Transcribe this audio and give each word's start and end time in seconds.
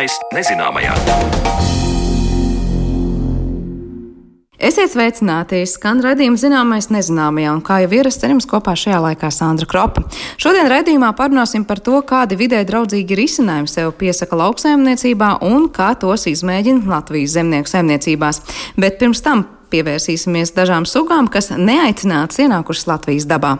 Zināmais 0.00 0.14
nezināmajā. 0.32 0.94
Esiet 4.56 4.94
sveicināti! 4.94 5.58
Skan 5.68 6.00
redzējuma 6.00 6.40
zināmais 6.40 6.88
nezināmajā, 6.88 7.50
un 7.52 7.60
kā 7.60 7.82
jau 7.82 7.90
ierasts, 7.98 8.24
ar 8.24 8.32
jums 8.32 8.48
kopā 8.48 8.72
šajā 8.80 8.96
laikā 9.04 9.28
Sandra 9.28 9.68
Kropa. 9.68 10.06
Šodien 10.40 10.70
redzējumā 10.72 11.10
parunāsim 11.18 11.66
par 11.68 11.82
to, 11.84 12.00
kādi 12.00 12.38
vidē 12.40 12.62
draudzīgi 12.64 13.18
risinājumi 13.20 13.68
sev 13.68 13.92
piesaka 14.00 14.40
lauksaimniecībā 14.40 15.34
un 15.50 15.68
kā 15.68 15.92
tos 16.00 16.24
izmēģina 16.32 16.88
Latvijas 16.88 17.36
zemnieku 17.36 17.68
saimniecībās. 17.68 18.40
Bet 18.80 18.96
pirms 19.02 19.20
tam 19.26 19.44
pievērsīsimies 19.68 20.56
dažām 20.56 20.88
sugām, 20.88 21.28
kas 21.28 21.52
neaicināts 21.52 22.40
ienākušas 22.40 22.88
Latvijas 22.88 23.28
dabā. 23.28 23.58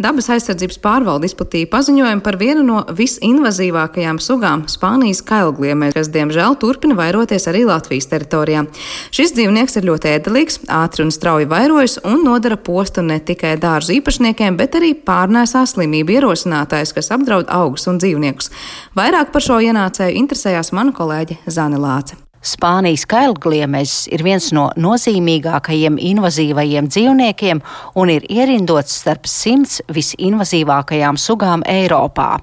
Dabas 0.00 0.30
aizsardzības 0.32 0.78
pārvalde 0.82 1.28
izplatīja 1.28 1.68
paziņojumu 1.70 2.24
par 2.24 2.38
vienu 2.40 2.64
no 2.66 2.80
visinvazīvākajām 2.96 4.20
sugām- 4.22 4.64
Spānijas 4.74 5.22
kailgliemē, 5.26 5.92
kas 5.94 6.08
diemžēl 6.08 6.56
turpina 6.60 6.96
vairoties 6.96 7.46
arī 7.46 7.66
Latvijas 7.66 8.08
teritorijā. 8.08 8.66
Šis 9.10 9.34
dzīvnieks 9.36 9.76
ir 9.76 9.88
ļoti 9.90 10.14
ēdelīgs, 10.16 10.60
ātri 10.66 11.04
un 11.04 11.10
strauji 11.10 11.48
vairojas 11.48 11.98
un 12.04 12.24
nodara 12.24 12.56
postu 12.56 13.02
ne 13.02 13.20
tikai 13.20 13.56
dārzu 13.56 14.00
īpašniekiem, 14.00 14.56
bet 14.56 14.72
arī 14.72 14.94
pārnēsā 14.94 15.66
slimību 15.66 16.16
ierosinātājs, 16.20 16.94
kas 16.94 17.10
apdraud 17.10 17.46
augus 17.48 17.86
un 17.86 17.98
dzīvniekus. 17.98 18.50
Vairāk 18.96 19.32
par 19.32 19.42
šo 19.42 19.60
ienācēju 19.60 20.16
interesējās 20.16 20.72
mana 20.72 20.92
kolēģe 20.92 21.38
Zane 21.46 21.76
Lāce. 21.76 22.29
Spānijas 22.40 23.02
kailgliemezs 23.04 24.06
ir 24.08 24.22
viens 24.24 24.46
no 24.56 24.70
nozīmīgākajiem 24.80 25.98
invazīvajiem 26.00 26.86
dzīvniekiem 26.88 27.60
un 28.00 28.12
ir 28.14 28.24
ierindots 28.32 28.94
starp 29.02 29.28
simts 29.28 29.82
visinvazīvākajām 29.92 31.20
sugām 31.20 31.60
Eiropā. 31.68 32.38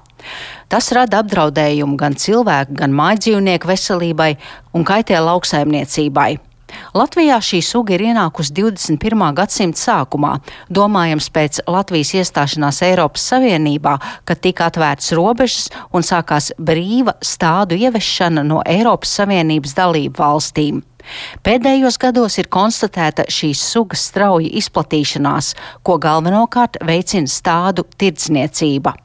Tas 0.70 0.92
rada 0.94 1.24
apdraudējumu 1.24 1.98
gan 1.98 2.14
cilvēku, 2.14 2.76
gan 2.78 2.94
mājdzīvnieku 2.94 3.72
veselībai 3.72 4.36
un 4.78 4.86
kaitē 4.86 5.18
lauksaimniecībai. 5.18 6.36
Latvijā 6.96 7.38
šī 7.44 7.60
suga 7.64 7.94
ir 7.96 8.04
ienākusi 8.10 8.54
21. 8.56 9.24
gadsimta 9.36 9.80
sākumā, 9.80 10.34
domājams 10.72 11.30
pēc 11.34 11.62
Latvijas 11.68 12.14
iestāšanās 12.20 12.82
Eiropas 12.88 13.24
Savienībā, 13.32 13.96
kad 14.28 14.42
tika 14.44 14.68
atvērtas 14.68 15.12
robežas 15.16 15.68
un 15.92 16.06
sākās 16.06 16.52
brīva 16.58 17.16
stādu 17.24 17.78
ieviešana 17.78 18.44
no 18.46 18.62
Eiropas 18.66 19.16
Savienības 19.20 19.76
dalību 19.78 20.20
valstīm. 20.20 20.84
Pēdējos 21.44 21.96
gados 22.00 22.36
ir 22.40 22.50
konstatēta 22.52 23.24
šīs 23.32 23.62
sugas 23.72 24.04
strauja 24.10 24.50
izplatīšanās, 24.60 25.54
ko 25.82 25.96
galvenokārt 26.02 26.82
veicina 26.84 27.30
stādu 27.32 27.86
tirdzniecība. 27.96 28.96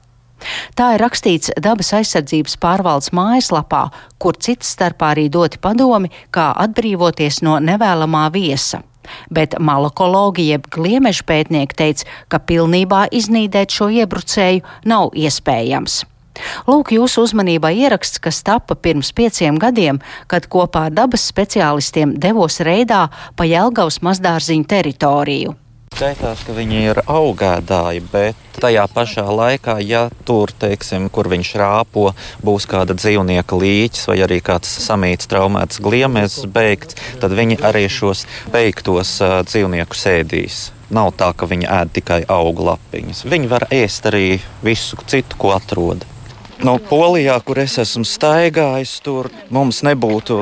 Tā 0.78 0.94
ir 0.96 1.04
rakstīts 1.04 1.54
dabas 1.62 1.94
aizsardzības 1.98 2.58
pārvaldes 2.62 3.14
mājaslapā, 3.16 3.88
kur 4.18 4.38
cits 4.40 4.74
starpā 4.76 5.14
arī 5.16 5.30
doti 5.34 5.62
padomi, 5.62 6.12
kā 6.32 6.52
atbrīvoties 6.66 7.42
no 7.46 7.60
nevēlamā 7.64 8.30
viesa. 8.34 8.84
Bet 9.34 9.58
malakologi 9.60 10.48
jeb 10.52 10.70
gliemežu 10.72 11.26
pētnieki 11.28 11.78
teica, 11.80 12.08
ka 12.32 12.40
pilnībā 12.40 13.06
iznīdēt 13.12 13.76
šo 13.76 13.90
iebrucēju 13.92 14.64
nav 14.90 15.12
iespējams. 15.12 16.04
Lūk, 16.66 16.94
jūsu 16.96 17.28
uzmanībā 17.28 17.70
ieraksts, 17.78 18.22
kas 18.24 18.42
tappa 18.46 18.76
pirms 18.76 19.12
pieciem 19.14 19.60
gadiem, 19.62 20.00
kad 20.28 20.48
kopā 20.50 20.88
ar 20.90 20.96
dabas 20.96 21.28
speciālistiem 21.30 22.16
devos 22.18 22.58
reidā 22.66 23.06
pa 23.38 23.46
Jelgavas 23.46 24.02
mazdārziņu 24.06 24.70
teritoriju. 24.70 25.54
Skaitās, 25.94 26.40
ka 26.42 26.56
viņi 26.58 26.80
ir 26.90 27.00
augēdāji, 27.06 28.00
bet 28.10 28.56
tajā 28.58 28.88
pašā 28.90 29.28
laikā, 29.30 29.76
ja 29.86 30.08
tur, 30.26 30.50
teiksim, 30.50 31.06
kur 31.14 31.28
viņš 31.30 31.52
rāpo, 31.62 32.08
būs 32.42 32.66
kāda 32.72 32.96
dzīvnieka 32.98 33.60
līķis 33.62 34.08
vai 34.10 34.16
arī 34.26 34.40
kāds 34.42 34.72
samīts 34.88 35.30
traumēts 35.30 35.78
gliemežs 35.86 36.48
beigts, 36.56 36.98
tad 37.22 37.38
viņi 37.38 37.60
arī 37.70 37.84
šos 37.94 38.26
beigtos 38.56 39.20
uh, 39.22 39.44
dzīvniekus 39.46 40.02
ēdīs. 40.16 40.64
Nav 40.98 41.14
tā, 41.22 41.30
ka 41.38 41.46
viņi 41.50 41.70
ēd 41.70 41.94
tikai 42.00 42.24
augu 42.26 42.66
lapiņas. 42.72 43.22
Viņi 43.30 43.54
var 43.54 43.68
ēst 43.70 44.10
arī 44.10 44.40
visu 44.66 44.98
citu, 45.06 45.38
ko 45.38 45.54
atrod. 45.54 46.10
No 46.64 46.78
Polijā, 46.80 47.34
kur 47.44 47.60
es 47.60 47.74
esmu 47.82 48.06
staigājis, 48.08 48.94
tur 49.04 49.28
mums 49.52 49.82
nebūtu 49.84 50.38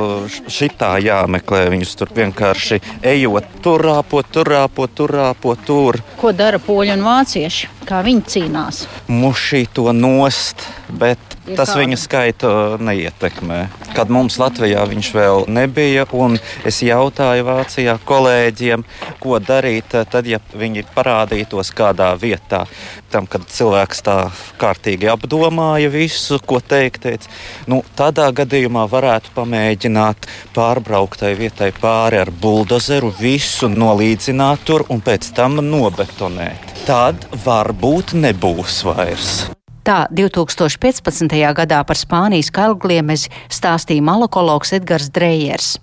šitā 0.54 0.92
jāmeklē. 1.02 1.64
Viņus 1.74 1.96
tur 1.98 2.12
vienkārši 2.14 2.78
ejot, 3.10 3.48
tur 3.66 3.82
rāpot, 3.88 4.30
tur 4.30 4.52
rāpot, 4.54 4.94
tur 4.94 5.16
rāpot. 5.18 5.66
Tur. 5.66 5.98
Ko 6.22 6.30
dara 6.34 6.62
poļi 6.62 6.94
un 6.94 7.06
vācieši? 7.08 7.72
Kā 7.90 8.04
viņi 8.06 8.26
cīnās? 8.36 8.86
Mušī 9.10 9.64
to 9.74 9.90
nost, 9.98 10.68
bet 10.94 11.31
tas 11.46 11.72
kāda? 11.72 11.80
viņa 11.82 11.98
skaitu 12.00 12.52
neietekmē. 12.82 13.60
Kad 13.96 14.12
mums 14.14 14.38
Latvijā 14.42 14.84
viņš 14.90 15.12
vēl 15.16 15.46
nebija, 15.52 16.06
un 16.14 16.38
es 16.68 16.82
jautāju 16.86 17.46
Vācijā 17.48 17.98
kolēģiem, 18.08 18.86
ko 19.22 19.40
darīt, 19.44 19.96
tad, 20.12 20.28
ja 20.30 20.40
viņi 20.54 20.86
parādītos 20.96 21.74
kādā 21.76 22.12
vietā. 22.22 22.66
Tam, 23.12 23.28
kad 23.28 23.44
cilvēks 23.52 24.04
tā 24.06 24.18
kārtīgi 24.62 25.10
apdomāja 25.12 25.92
visu, 25.92 26.40
ko 26.48 26.62
teikt, 26.64 27.04
teica, 27.04 27.32
nu, 27.68 27.82
tādā 27.98 28.30
gadījumā 28.36 28.86
varētu 28.92 29.34
pamēģināt 29.36 30.30
pārbraukt 30.56 31.22
tai 31.22 31.34
vietai 31.40 31.72
pāri 31.76 32.22
ar 32.22 32.32
buldozeru, 32.32 33.12
visu 33.20 33.70
nolīdzināt 33.72 34.64
tur 34.68 34.88
un 34.90 35.04
pēc 35.04 35.34
tam 35.36 35.60
nobetonēt. 35.66 36.78
Tad 36.88 37.28
varbūt 37.46 38.16
nebūs 38.18 38.84
vairs. 38.88 39.42
Tā 39.82 40.06
2015. 40.14 41.26
gadā 41.58 41.80
par 41.90 41.98
Spānijas 41.98 42.52
kalgliemezi 42.54 43.32
stāstīja 43.50 44.06
malakologs 44.06 44.76
Edgars 44.78 45.10
Drejers. 45.10 45.80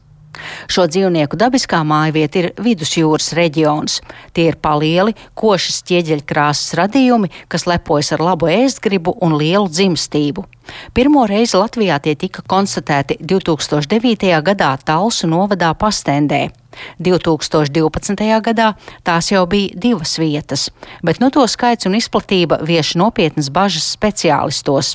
Šo 0.71 0.87
dzīvnieku 0.91 1.39
dabiskā 1.39 1.81
mājvieta 1.87 2.43
ir 2.43 2.51
vidusjūras 2.63 3.33
reģions. 3.39 4.01
Tie 4.37 4.49
ir 4.51 4.59
palieli, 4.63 5.15
košas 5.39 5.83
ķieģeļkrāsas 5.89 6.77
radījumi, 6.79 7.33
kas 7.49 7.67
lepojas 7.71 8.13
ar 8.17 8.25
labu 8.25 8.51
ēstgribu 8.53 9.17
un 9.25 9.39
lielu 9.41 9.69
dzimstību. 9.71 10.47
Pirmo 10.93 11.25
reizi 11.27 11.57
Latvijā 11.57 11.97
tie 12.05 12.15
tika 12.19 12.43
konstatēti 12.45 13.17
2009. 13.21 14.33
gadā 14.45 14.75
Talsu 14.85 15.29
novadā 15.31 15.73
Pastendē. 15.75 16.49
2012. 17.03 18.29
gadā 18.45 18.73
tās 19.05 19.33
jau 19.33 19.47
bija 19.51 19.75
divas 19.75 20.19
vietas, 20.21 20.69
bet 21.03 21.19
nu 21.23 21.31
to 21.35 21.47
skaits 21.49 21.89
un 21.89 21.97
izplatība 21.99 22.61
vieš 22.63 22.95
nopietnas 23.01 23.51
bažas 23.51 23.89
speciālistos. 23.97 24.95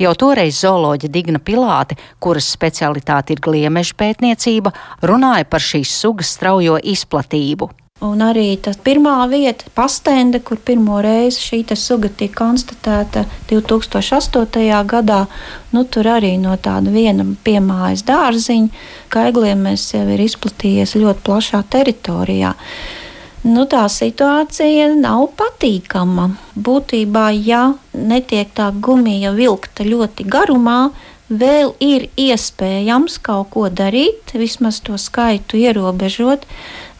Jau 0.00 0.14
toreiz 0.18 0.58
zooloģa 0.62 1.10
Digna 1.12 1.38
Pilāte, 1.38 1.98
kuras 2.18 2.50
specialitāte 2.56 3.34
ir 3.34 3.44
gliemeža 3.44 3.96
pētniecība, 4.00 4.74
runāja 5.02 5.48
par 5.48 5.64
šīs 5.64 5.94
sugas 6.02 6.34
straujo 6.36 6.78
izplatību. 6.82 7.70
Un 8.02 8.20
arī 8.26 8.56
tā 8.58 8.72
pirmā 8.84 9.14
vieta, 9.30 9.68
pastende, 9.72 10.40
kur 10.42 10.58
pirmo 10.58 10.98
reizi 11.04 11.38
šī 11.40 11.76
suga 11.78 12.08
tika 12.10 12.40
konstatēta 12.42 13.22
2008. 13.48 14.82
gadā, 14.90 15.20
nu, 15.72 15.84
tur 15.84 16.10
arī 16.16 16.34
no 16.42 16.56
tāda 16.58 16.90
viena 16.90 17.24
piemājas 17.44 18.02
dārziņa, 18.04 18.82
kaigliem 19.14 19.62
mēs 19.68 19.86
jau 19.94 20.02
ir 20.10 20.24
izplatījies 20.26 20.96
ļoti 20.98 21.24
plašā 21.24 21.62
teritorijā. 21.70 22.52
Nu, 23.44 23.66
tā 23.68 23.82
situācija 23.92 24.86
nav 24.96 25.26
patīkama. 25.36 26.30
Būtībā, 26.56 27.26
ja 27.36 27.74
netiek 27.92 28.48
tā 28.56 28.70
gumija 28.72 29.34
vilkta 29.36 29.84
ļoti 29.84 30.24
garumā, 30.32 30.78
vēl 31.28 31.74
ir 31.84 32.06
iespējams 32.16 33.18
kaut 33.24 33.50
ko 33.52 33.66
darīt, 33.68 34.32
vismaz 34.32 34.80
to 34.84 34.96
skaitu 34.96 35.60
ierobežot. 35.60 36.46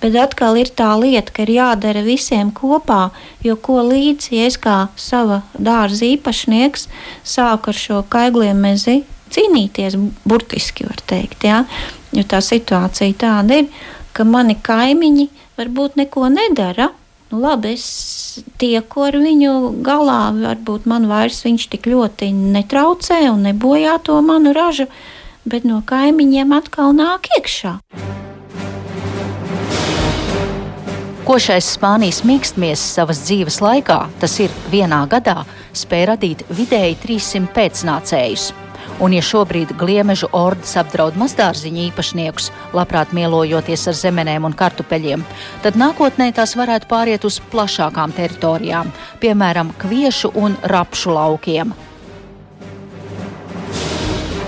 Bet 0.02 0.18
atkal 0.20 0.58
ir 0.60 0.68
tā 0.68 0.90
lieta, 1.00 1.32
ka 1.32 1.46
ir 1.46 1.54
jādara 1.54 2.02
visiem 2.04 2.50
kopā, 2.52 3.08
jo 3.40 3.56
ko 3.56 3.80
līdzi, 3.88 4.36
ja 4.36 4.50
es 4.50 4.60
kā 4.60 4.76
sava 5.00 5.40
dārza 5.56 6.04
īpašnieks 6.10 6.90
sāku 7.24 7.72
ar 7.72 7.80
šo 7.86 8.02
kaigliem 8.12 8.60
mezi 8.60 9.00
cīnīties, 9.32 9.96
burtiski 10.28 10.84
var 10.84 11.00
teikt, 11.08 11.48
ja? 11.48 11.64
jo 12.12 12.26
tā 12.28 12.44
situācija 12.44 13.16
tāda 13.16 13.62
ir, 13.62 13.72
ka 14.12 14.28
mani 14.28 14.58
kaimiņi 14.60 15.30
varbūt 15.58 15.98
neko 16.00 16.28
nedara. 16.32 16.90
Nu, 17.32 17.40
labi, 17.42 17.74
es 17.74 18.42
tieku 18.60 19.06
ar 19.08 19.16
viņu 19.18 19.82
galā, 19.84 20.28
varbūt 20.36 20.86
man 20.90 21.08
vairs 21.10 21.40
viņš 21.46 21.68
tik 21.72 21.88
ļoti 21.90 22.30
netraucē 22.34 23.24
un 23.32 23.46
nebojā 23.48 23.96
to 24.06 24.20
manu 24.22 24.52
ražu, 24.54 24.86
bet 25.48 25.64
no 25.66 25.80
kaimiņiem 25.86 26.52
atkal 26.54 26.92
nāk 26.96 27.30
iekšā. 27.38 27.78
Košais 31.24 31.70
Spānijas 31.78 32.20
mīkstmies 32.28 32.82
savas 32.98 33.22
dzīves 33.24 33.62
laikā, 33.64 34.02
tas 34.20 34.34
ir 34.44 34.52
vienā 34.68 35.06
gadā, 35.08 35.46
spēja 35.72 36.10
radīt 36.12 36.44
vidēji 36.52 37.00
300 37.06 37.48
pēcnācējus. 37.56 38.50
Un, 39.02 39.10
ja 39.10 39.22
šobrīd 39.26 39.72
gliemežu 39.78 40.28
ordas 40.38 40.76
apdraud 40.78 41.16
mazdārziņu 41.18 41.88
īpašniekus, 41.88 42.50
labprāt 42.76 43.10
mielojoties 43.16 43.88
ar 43.90 43.96
zemenēm 43.98 44.46
un 44.46 44.54
kartupeļiem, 44.54 45.24
tad 45.64 45.78
nākotnē 45.80 46.30
tās 46.36 46.54
varētu 46.54 46.86
pāriet 46.90 47.26
uz 47.26 47.40
plašākām 47.50 48.14
teritorijām, 48.14 48.92
piemēram, 49.24 49.74
kviešu 49.82 50.30
un 50.38 50.54
rapšu 50.70 51.16
laukiem. 51.16 51.74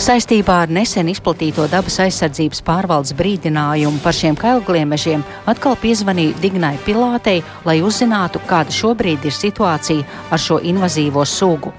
Saistībā 0.07 0.61
ar 0.63 0.71
nesen 0.71 1.09
izplatīto 1.09 1.65
dabas 1.73 1.97
aizsardzības 2.05 2.61
pārvaldes 2.63 3.17
brīdinājumu 3.17 3.99
par 4.05 4.15
šiem 4.15 4.37
kailgliemežiem 4.39 5.25
atkal 5.51 5.75
piezvanīju 5.83 6.37
Dignai 6.43 6.77
Pilātei, 6.87 7.41
lai 7.65 7.81
uzzinātu, 7.83 8.45
kāda 8.47 8.77
šobrīd 8.77 9.27
ir 9.27 9.35
situācija 9.35 10.07
ar 10.31 10.47
šo 10.47 10.61
invazīvo 10.63 11.25
sugu 11.27 11.73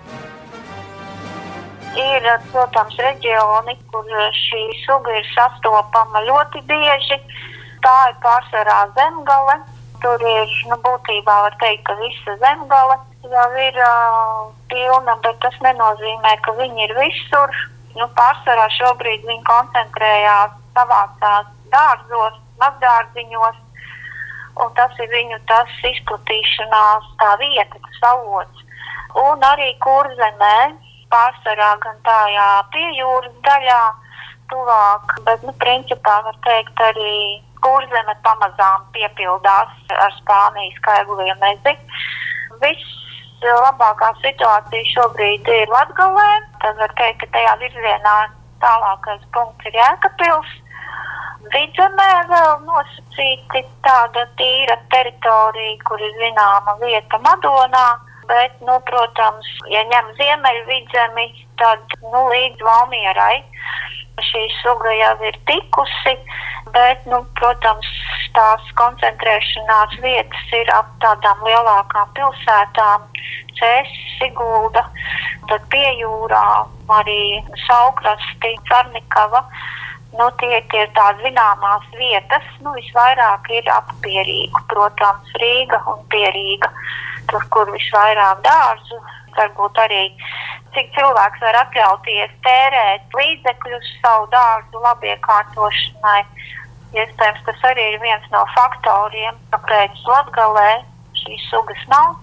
ir, 2.17 2.27
protams, 2.51 2.97
reģioni, 2.99 3.77
kur 3.91 4.11
šī 4.41 4.61
suga 4.83 5.15
ir 5.19 5.27
sastopama 5.33 6.23
ļoti 6.27 6.63
bieži. 6.69 7.19
Tā 7.85 7.97
ir 8.11 8.15
pārsvarā 8.23 8.79
zemgale. 8.97 9.59
Tur 10.01 10.21
ir, 10.21 10.51
nu, 10.69 10.77
būtībā 10.85 11.35
var 11.47 11.55
teikt, 11.61 11.83
ka 11.87 11.95
visa 12.01 12.35
zemgale 12.41 12.99
jau 13.27 13.47
ir 13.59 13.79
uh, 13.81 14.43
pilna, 14.71 15.15
bet 15.23 15.39
tas 15.41 15.55
nenozīmē, 15.65 16.35
ka 16.45 16.53
viņi 16.59 16.85
ir 16.85 16.93
visur. 16.99 17.55
Nu, 17.97 18.05
pārsvarā 18.17 18.67
šobrīd 18.77 19.25
viņi 19.25 19.43
koncentrējās 19.47 20.53
savācās 20.77 21.47
dārzos, 21.73 22.37
mazdārziņos, 22.61 23.57
un 24.63 24.73
tas 24.77 24.99
ir 25.01 25.09
viņu 25.13 25.39
tas 25.49 25.71
izplatīšanās 25.91 27.09
tā 27.21 27.31
vieta, 27.41 27.81
tas 27.87 28.03
avots. 28.13 28.65
Un 29.17 29.41
arī 29.49 29.71
kurzemē 29.81 30.57
pārsvarā 31.13 31.71
gan 31.83 31.98
tajā 32.07 32.48
pie 32.74 32.88
jūras 33.00 33.36
daļā, 33.48 33.81
tuvāk, 34.51 35.18
bet, 35.27 35.44
nu, 35.48 35.54
principā 35.63 36.19
var 36.27 36.38
teikt 36.48 36.83
arī 36.89 37.18
kurzeme 37.63 38.15
pamazām 38.24 38.86
piepildās 38.95 39.74
ar 40.06 40.13
Spānijas 40.19 40.77
kaiguliem 40.86 41.39
mezi. 41.42 41.75
Viss 42.62 42.94
labākā 43.44 44.13
situācija 44.21 44.92
šobrīd 44.94 45.50
ir 45.54 45.74
Latgalē, 45.74 46.30
tad 46.63 46.80
var 46.81 46.94
teikt, 47.00 47.19
ka 47.21 47.33
tajā 47.36 47.57
virzienā 47.62 48.15
tālākais 48.63 49.27
punkts 49.33 49.69
ir 49.69 49.77
Jēkabils. 49.77 50.56
Vidzemē 51.53 52.10
vēl 52.27 52.53
nosacīti 52.65 53.62
tāda 53.86 54.25
tīra 54.39 54.75
teritorija, 54.92 55.77
kur 55.88 56.01
ir 56.01 56.15
zināma 56.19 56.75
vieta 56.81 57.19
Madonā, 57.24 57.86
bet, 58.27 58.53
nu, 58.68 58.77
protams, 58.89 59.47
ja 59.71 59.83
ņem 59.91 60.12
ziemeļvidzemi, 60.19 61.27
tad 61.62 61.97
nu, 62.12 62.27
līdz 62.31 62.65
Valmierai. 62.69 63.41
Šī 64.27 64.44
suga 64.63 64.94
jau 64.97 65.13
ir 65.29 65.35
tikusi, 65.50 66.15
bet, 66.74 67.03
nu, 67.12 67.21
protams, 67.38 67.89
tās 68.38 68.71
koncentrēšanās 68.79 69.97
vietas 70.01 70.53
ir 70.57 70.71
ap 70.74 70.89
tādām 71.03 71.44
lielākām 71.45 72.13
pilsētām, 72.18 73.06
Cēsis, 73.57 74.03
Sigulda, 74.17 74.84
tad 75.50 75.63
pie 75.74 75.86
jūrā 76.00 76.46
arī 77.00 77.22
Saukrasti, 77.65 78.55
Carnikava. 78.69 79.43
Nu, 80.17 80.29
tie, 80.41 80.62
tie 80.72 80.86
ir 80.86 80.91
tādas 80.98 81.22
zināmās 81.22 81.86
vietas, 81.98 82.46
nu, 82.65 82.74
visvairāk 82.77 83.50
ir 83.53 83.69
ap 83.74 83.91
Pierīgu, 84.05 84.63
protams, 84.72 85.34
Rīga 85.41 85.81
un 85.91 86.01
Pierīga 86.13 86.72
tur, 87.31 87.46
kur 87.53 87.72
visvairāk 87.74 88.43
dārzu, 88.46 89.00
varbūt 89.38 89.79
arī 89.84 90.03
cik 90.75 90.91
cilvēks 90.98 91.41
var 91.46 91.60
atļauties 91.63 92.36
tērēt 92.46 93.17
līdzekļus 93.19 93.89
savu 94.03 94.29
dārzu 94.34 94.84
labiekārtošanai. 94.84 96.22
Iespējams, 96.98 97.41
tas 97.46 97.65
arī 97.67 97.84
ir 97.93 98.00
viens 98.01 98.29
no 98.31 98.46
faktoriem, 98.53 99.36
kāpēc 99.51 100.00
Latgalē 100.07 100.69
šīs 101.19 101.50
sugas 101.51 101.84
nav. 101.91 102.15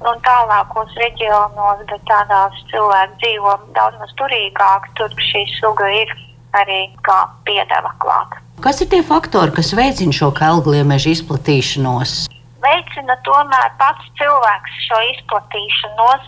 Un 0.00 0.16
tālākos 0.24 0.94
reģionos, 0.96 1.82
bet 1.90 2.06
tādās 2.08 2.56
cilvēki 2.70 3.18
dzīvo 3.20 3.56
daudz 3.76 4.00
maz 4.00 4.14
turīgāk, 4.16 4.88
tur 4.96 5.12
šī 5.28 5.44
suga 5.58 5.90
ir 5.92 6.14
arī 6.56 6.86
kā 7.04 7.18
piedeva 7.44 7.92
klāta. 8.00 8.40
Kas 8.64 8.80
ir 8.80 8.88
tie 8.92 9.02
faktori, 9.04 9.52
kas 9.56 9.74
veicina 9.76 10.16
šo 10.16 10.32
kalgliemežu 10.36 11.12
izplatīšanos? 11.14 12.30
Veicina 12.64 13.16
tomēr 13.26 13.68
pats 13.80 14.08
cilvēks 14.20 14.80
šo 14.86 15.00
izplatīšanos. 15.12 16.26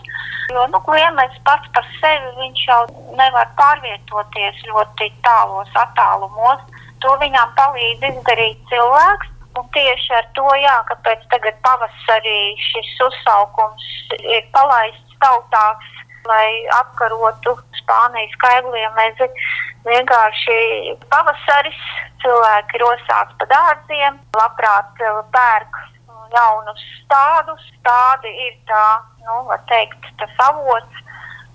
Jo 0.53 0.65
nu, 0.71 0.79
klients 0.85 1.37
pats 1.47 1.69
par 1.75 1.85
sevi 1.99 2.49
jau 2.65 2.81
nevar 3.17 3.51
pārvietoties 3.59 4.63
ļoti 4.69 5.09
tālos 5.25 5.77
attālumos. 5.85 6.65
To 7.03 7.15
viņam 7.21 7.55
palīdz 7.59 8.09
izdarīt 8.11 8.59
cilvēks. 8.71 9.31
Un 9.53 9.67
tieši 9.75 10.13
ar 10.17 10.27
to, 10.33 10.47
jā, 10.57 10.77
kāpēc 10.89 11.25
tagad 11.29 11.57
pavasarī 11.65 12.55
šis 12.57 12.93
uzsaukums 13.05 13.83
ir 14.17 14.47
palaists 14.55 15.19
tautās, 15.21 15.91
lai 16.25 16.47
apkarotu 16.79 17.53
Spānijas 17.77 18.33
kaigliem 18.41 18.97
mezi. 18.97 19.29
Vienkārši 19.85 20.57
pavasaris 21.11 21.79
cilvēki 22.23 22.81
rosās 22.81 23.33
pa 23.39 23.49
dārziem, 23.51 24.17
labprāt 24.39 25.03
pērk 25.35 25.81
jaunus 26.31 26.83
stādus. 27.01 27.63
Tādi 27.85 28.31
ir 28.47 28.53
tā, 28.69 28.85
nu, 29.25 29.39
var 29.49 29.63
teikt, 29.71 30.05
tas 30.19 30.45
avots, 30.47 31.01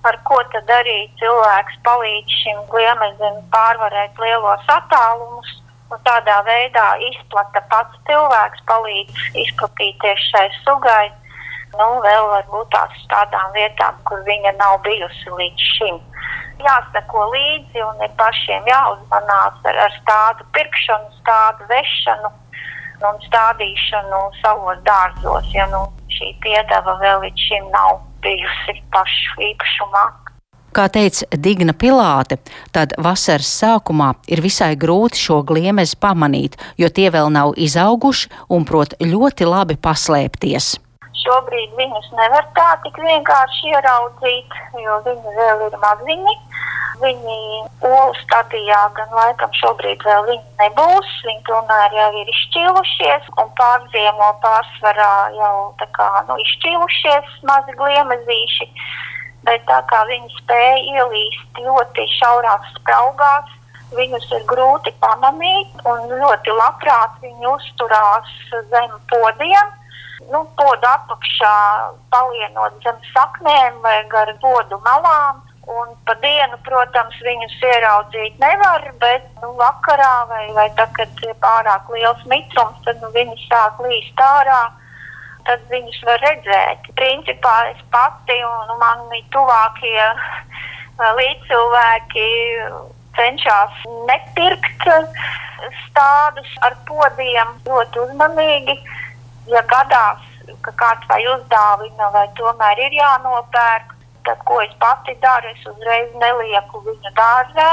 ar 0.09 0.19
ko 0.29 0.41
tad 0.53 0.71
arī 0.79 0.99
cilvēks 1.21 1.79
palīdz 1.87 2.37
šim 2.43 2.61
gliemezim 2.73 3.41
pārvarēt 3.55 4.21
lielos 4.23 4.75
attālumus. 4.79 5.55
Un 5.89 6.01
tādā 6.05 6.43
veidā 6.45 6.85
izplata 7.01 7.63
pats 7.71 7.97
cilvēks, 8.09 8.61
palīdz 8.69 9.23
izplatīties 9.47 10.27
šai 10.33 10.45
sugai. 10.61 11.07
Nu, 11.79 11.87
vēl 12.05 12.27
varbūt 12.33 12.69
tās 12.75 13.01
tādām 13.13 13.55
vietām, 13.57 13.97
kur 14.09 14.21
viņa 14.27 14.53
nav 14.61 14.81
bijusi 14.85 15.33
līdz 15.41 15.71
šim. 15.79 15.99
jāseko 16.59 17.25
līdzi 17.33 17.83
un 17.87 18.01
ir 18.03 18.13
pašiem 18.19 18.67
jāuzmanās 18.67 19.67
ar, 19.71 19.77
ar 19.87 19.93
stādu 20.01 20.47
pirkšanu, 20.57 21.13
stādu 21.21 21.69
vešanu 21.71 22.33
un 23.07 23.21
stādīšanu 23.27 24.23
savos 24.43 24.81
dārzos, 24.87 25.51
ja 25.55 25.69
nu 25.73 25.85
šī 26.13 26.33
piedeva 26.45 26.97
vēl 27.03 27.23
līdz 27.27 27.45
šim 27.49 27.69
nav 27.75 28.01
bijusi 28.25 28.81
pašu 28.95 29.45
īpašumā. 29.51 30.07
Kā 30.77 30.85
teica 30.93 31.27
Digna 31.33 31.73
Pilāte, 31.73 32.37
tad 32.77 32.93
vasaras 33.01 33.49
sākumā 33.63 34.11
ir 34.29 34.43
visai 34.45 34.75
grūti 34.77 35.19
šo 35.19 35.41
gliemezi 35.49 35.97
pamanīt, 35.99 36.59
jo 36.79 36.91
tie 36.93 37.09
vēl 37.15 37.33
nav 37.35 37.55
izauguši 37.57 38.29
un 38.53 38.69
prot 38.69 38.99
ļoti 39.01 39.49
labi 39.49 39.79
paslēpties. 39.81 40.77
Šobrīd 41.19 41.73
viņus 41.77 42.11
nevar 42.15 42.47
tā 42.57 42.69
tik 42.85 42.99
vienkārši 43.03 43.73
ieraudzīt, 43.73 44.55
jo 44.85 44.99
viņi 45.07 45.33
vēl 45.39 45.65
ir 45.67 45.77
maziņi. 45.83 46.35
Viņi 46.99 47.37
olu 47.87 48.15
stadijā 48.19 48.79
gan 48.97 49.13
laikam 49.15 49.53
šobrīd 49.59 50.03
vēl 50.07 50.25
viņi 50.29 50.45
nebūs. 50.63 51.11
Viņi 51.27 51.43
tomēr 51.49 51.95
jau 51.99 52.09
ir 52.23 52.33
izšķīlušies 52.33 53.29
un 53.43 53.53
pārziemo 53.61 54.31
pārsvarā 54.45 55.13
jau 55.37 55.53
tā 55.83 55.89
kā 55.99 56.09
nu, 56.31 56.39
izšķīlušies 56.47 57.39
mazi 57.51 57.77
gliemezīši. 57.83 58.71
Bet 59.47 59.63
tā 59.71 59.79
kā 59.91 60.03
viņi 60.11 60.35
spēja 60.41 60.99
ielīst 60.99 61.63
ļoti 61.63 62.07
šaurās 62.19 62.73
spraugās, 62.79 63.55
viņus 63.97 64.27
ir 64.39 64.47
grūti 64.51 64.93
pamanīt 65.03 65.87
un 65.89 66.11
ļoti 66.13 66.57
labprāt 66.59 67.21
viņi 67.23 67.53
uzturās 67.55 68.35
zem 68.73 68.97
podiem 69.13 69.77
nu, 70.33 70.45
podu 70.59 70.89
apakšā, 70.89 71.55
palienot 72.13 72.79
zem 72.85 72.99
saknēm 73.13 73.79
vai 73.85 74.01
gar 74.13 74.33
podu 74.43 74.81
malām. 74.87 75.45
Un 75.69 75.91
pa 76.09 76.15
dienu, 76.23 76.57
protams, 76.65 77.17
viņus 77.21 77.57
ieraudzīt 77.61 78.39
nevar, 78.41 78.87
bet 79.03 79.27
nu, 79.43 79.51
vakarā 79.59 80.15
vai, 80.31 80.47
vai 80.57 80.69
tad, 80.79 80.95
kad 80.97 81.25
ir 81.27 81.35
pārāk 81.43 81.91
liels 81.93 82.23
mitrums, 82.31 82.79
tad 82.87 83.03
nu, 83.05 83.11
viņi 83.13 83.37
sāk 83.45 83.83
līst 83.85 84.23
ārā. 84.25 84.63
Tad 85.45 85.65
viņus 85.69 86.01
var 86.09 86.25
redzēt. 86.25 86.89
Principā 86.97 87.53
es 87.69 87.85
pati 87.93 88.39
un 88.45 88.73
mani 88.81 89.21
tuvākie 89.33 90.09
līdzcilvēki 91.21 92.29
cenšas 93.19 93.85
nepirkt 94.09 94.89
stādus 95.85 96.57
ar 96.65 96.77
podiem 96.89 97.55
ļoti 97.67 98.05
uzmanīgi. 98.07 98.77
Ja 99.49 99.63
gadās, 99.65 100.25
ka 100.65 100.73
kāds 100.81 101.07
vai 101.09 101.23
uzdāvina, 101.35 102.11
vai 102.13 102.27
tomēr 102.37 102.83
ir 102.87 102.97
jānopērk, 102.99 103.95
tad, 104.27 104.43
ko 104.49 104.61
es 104.61 104.75
pati 104.83 105.15
daru, 105.23 105.53
es 105.55 105.71
uzreiz 105.71 106.11
nelieku 106.21 106.83
viņu 106.85 107.15
dārzā 107.17 107.71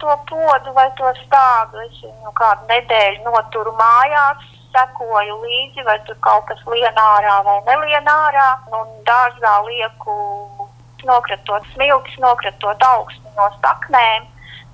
to 0.00 0.16
podu 0.30 0.72
vai 0.72 0.88
to 0.98 1.12
stādu. 1.24 1.82
Es 1.84 2.00
viņu 2.04 2.32
kādu 2.38 2.66
nedēļu 2.70 3.26
noturu 3.26 3.74
mājās, 3.78 4.46
sekoju 4.74 5.36
līdzi, 5.44 5.84
vai 5.88 5.98
tur 6.06 6.16
kaut 6.24 6.46
kas 6.48 6.62
lien 6.72 7.02
ārā 7.04 7.36
vai 7.46 7.58
nelien 7.68 8.08
ārā. 8.14 8.48
Un 8.80 8.90
dārzā 9.08 9.54
lieku 9.66 10.16
nokratot 11.04 11.66
smiltis, 11.74 12.16
nokratot 12.22 12.88
augstu 12.92 13.34
no 13.36 13.48
saknēm, 13.60 14.26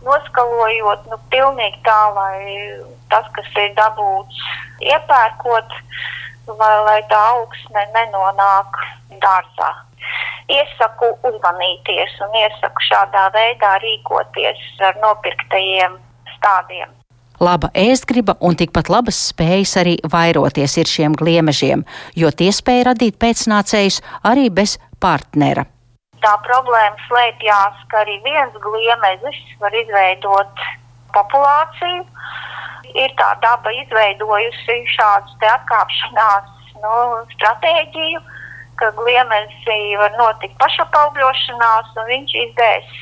noskalojot, 0.07 1.07
nu, 1.11 1.19
pilnīgi 1.33 1.83
tā, 1.87 2.01
lai 2.15 2.39
tas, 3.11 3.29
kas 3.35 3.51
ir 3.63 3.75
dabūts 3.79 4.43
iepērkot, 4.85 5.81
lai, 6.53 6.77
lai 6.89 7.01
tā 7.11 7.23
augsne 7.33 7.89
nenonāk 7.95 8.81
dārzā 9.23 9.73
iesaku 10.53 11.11
uzmanīties 11.27 12.15
un 12.27 12.37
iesaku 12.39 12.85
šādā 12.89 13.27
veidā 13.35 13.73
rīkoties 13.83 14.63
ar 14.89 14.99
nopirktajiem 15.03 15.99
stādiem. 16.37 16.93
Laba 17.41 17.69
ēstgriba 17.77 18.39
un 18.41 18.57
tikpat 18.57 18.89
labas 18.89 19.19
spējas 19.33 19.75
arī 19.83 19.97
vairoties 20.13 20.79
ir 20.81 20.89
šiem 20.89 21.17
gliemežiem, 21.21 21.85
jo 22.17 22.31
tie 22.33 22.49
spēja 22.55 22.93
radīt 22.93 23.19
pēcnācējus 23.21 24.01
arī 24.25 24.49
bez 24.49 24.79
partnera. 25.03 25.67
Tā 26.25 26.33
problēma 26.47 26.97
slēpjas, 27.05 27.83
ka 27.91 28.01
arī 28.07 28.17
viens 28.25 28.57
gliemezis 28.65 29.43
var 29.61 29.75
izveidot 29.77 30.65
populāciju. 31.13 32.07
Ir 32.97 33.13
tā 33.21 33.33
daba 33.43 33.73
izveidojusi 33.77 34.77
šādu 34.95 35.49
atkāpšanās 35.53 36.53
nu, 36.83 36.95
stratēģiju, 37.35 38.21
ka 38.81 38.91
gliemezī 38.97 39.81
var 40.01 40.15
notikt 40.21 40.57
pašapaugļošanās, 40.61 41.93
un 41.97 42.09
viņš 42.11 42.37
izdēs 42.45 42.97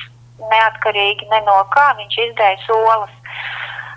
neatkarīgi 0.51 1.29
ne 1.31 1.41
no 1.47 1.59
kā, 1.75 1.89
viņš 1.99 2.17
izdēs 2.29 2.67
olas. 2.75 3.13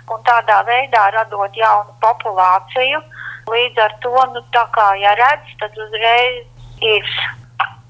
Un 0.09 0.21
tādā 0.25 0.61
veidā 0.67 1.09
radot 1.13 1.57
jaunu 1.57 1.93
populāciju, 2.03 3.01
līdz 3.49 3.83
ar 3.85 3.97
to, 4.03 4.15
nu, 4.33 4.41
tā 4.55 4.65
kā 4.75 4.87
ja 5.01 5.13
redz, 5.19 5.51
tad 5.61 5.75
uzreiz 5.85 6.47
ir 6.85 7.11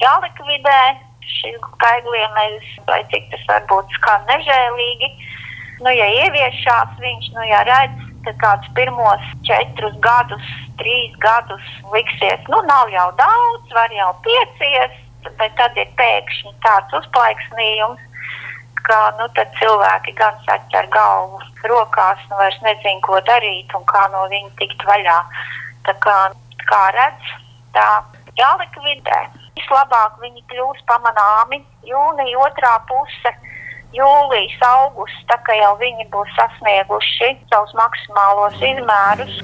jālikvidē 0.04 0.82
šis 1.30 1.62
kaigliemezis, 1.82 2.80
vai 2.90 3.00
cik 3.12 3.30
tas 3.32 3.46
varbūt 3.52 3.94
skan 4.00 4.26
nežēlīgi. 4.30 5.12
Nu, 5.80 5.92
ja 5.96 6.08
ieviešās 6.12 6.98
viņš, 7.00 7.30
nu, 7.38 7.44
ja 7.48 7.62
redz, 7.68 8.02
ka 8.26 8.34
kāds 8.42 8.72
pirmos 8.76 9.24
četrus 9.48 9.96
gadus, 10.04 10.50
trīs 10.82 11.14
gadus 11.24 11.70
liksies, 11.94 12.44
nu 12.52 12.60
nav 12.68 12.92
jau 12.92 13.08
daudz, 13.20 13.72
var 13.76 13.94
jau 13.96 14.10
piecies, 14.26 14.98
bet 15.40 15.56
tad 15.56 15.80
ir 15.80 15.88
pēkšņi 16.00 16.52
tāds 16.66 17.00
uzplaiksnījums, 17.00 18.04
ka 18.84 19.00
nu, 19.20 19.30
cilvēki 19.60 20.16
gan 20.20 20.36
saķer 20.48 20.92
galvu 20.92 21.40
rokās, 21.72 22.22
nu 22.30 22.40
vairs 22.42 22.60
nezin, 22.66 23.00
ko 23.08 23.20
darīt 23.32 23.76
un 23.76 23.88
kā 23.88 24.06
no 24.12 24.28
viņa 24.32 24.56
tikt 24.60 24.84
vaļā. 24.88 25.20
Tā 25.88 25.96
kā, 26.04 26.18
kā 26.68 26.86
redz, 26.96 27.36
tā 27.76 27.90
jālikvidē. 28.40 29.20
Vislabāk 29.60 30.20
viņi 30.24 30.44
kļūs 30.52 30.84
pamanāmi 30.92 31.64
jūnija 31.88 32.48
otrā 32.48 32.76
puse 32.90 33.32
jūlijas, 33.96 34.60
augusts, 34.66 35.26
tā 35.30 35.40
kā 35.46 35.56
jau 35.60 35.74
viņi 35.80 36.08
būs 36.14 36.36
sasnieguši 36.38 37.32
savus 37.50 37.74
maksimālos 37.78 38.60
izmērus. 38.72 39.40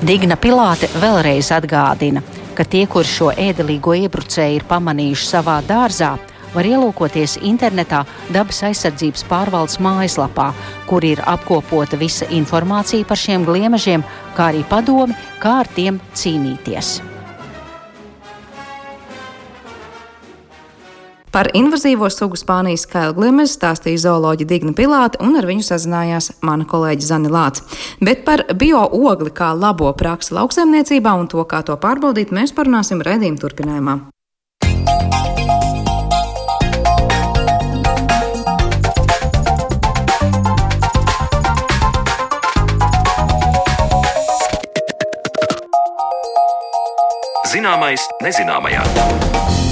Digna 0.00 0.36
Pilāte 0.40 0.88
vēlreiz 0.96 1.50
atgādina, 1.52 2.22
ka 2.56 2.64
tie, 2.64 2.86
kur 2.88 3.04
šo 3.04 3.34
ēdelīgo 3.36 3.92
iebrucēju 4.06 4.62
ir 4.62 4.64
pamanījuši 4.70 5.28
savā 5.28 5.58
dārzā, 5.68 6.14
var 6.54 6.66
ielūkoties 6.66 7.36
internetā 7.46 8.02
dabas 8.34 8.62
aizsardzības 8.70 9.26
pārvaldes 9.30 9.78
mājaslapā, 9.84 10.50
kur 10.88 11.04
ir 11.06 11.22
apkopota 11.28 12.00
visa 12.00 12.26
informācija 12.32 13.06
par 13.06 13.20
šiem 13.20 13.46
gliemežiem, 13.46 14.04
kā 14.38 14.50
arī 14.54 14.64
padomi, 14.72 15.16
kā 15.42 15.60
ar 15.62 15.70
tiem 15.76 16.00
cīnīties. 16.16 17.09
Par 21.30 21.46
invazīvo 21.54 22.08
sugu 22.10 22.34
Spānijas 22.34 22.88
kailgliemezi 22.90 23.54
stāstīja 23.54 24.02
zooloģija 24.02 24.50
Digna 24.50 24.74
Pilāte, 24.74 25.20
un 25.22 25.38
ar 25.38 25.46
viņu 25.46 25.62
sazinājās 25.62 26.32
mana 26.42 26.66
kolēģe 26.66 27.06
Zani 27.06 27.30
Lāce. 27.30 27.62
Bet 28.02 28.24
par 28.26 28.42
bio-ogli 28.50 29.30
kā 29.30 29.52
labo 29.54 29.92
praksi 29.94 30.34
lauksaimniecībā 30.34 31.14
un 31.14 31.30
to, 31.30 31.44
kā 31.46 31.62
to 31.62 31.78
pārbaudīt, 31.78 32.34
mēs 32.34 32.50
parunāsim 32.56 33.02
redzījuma 33.06 33.38
turpinājumā. 33.46 33.98
Zināmais 47.50 48.02
nezināmajā. 48.22 49.69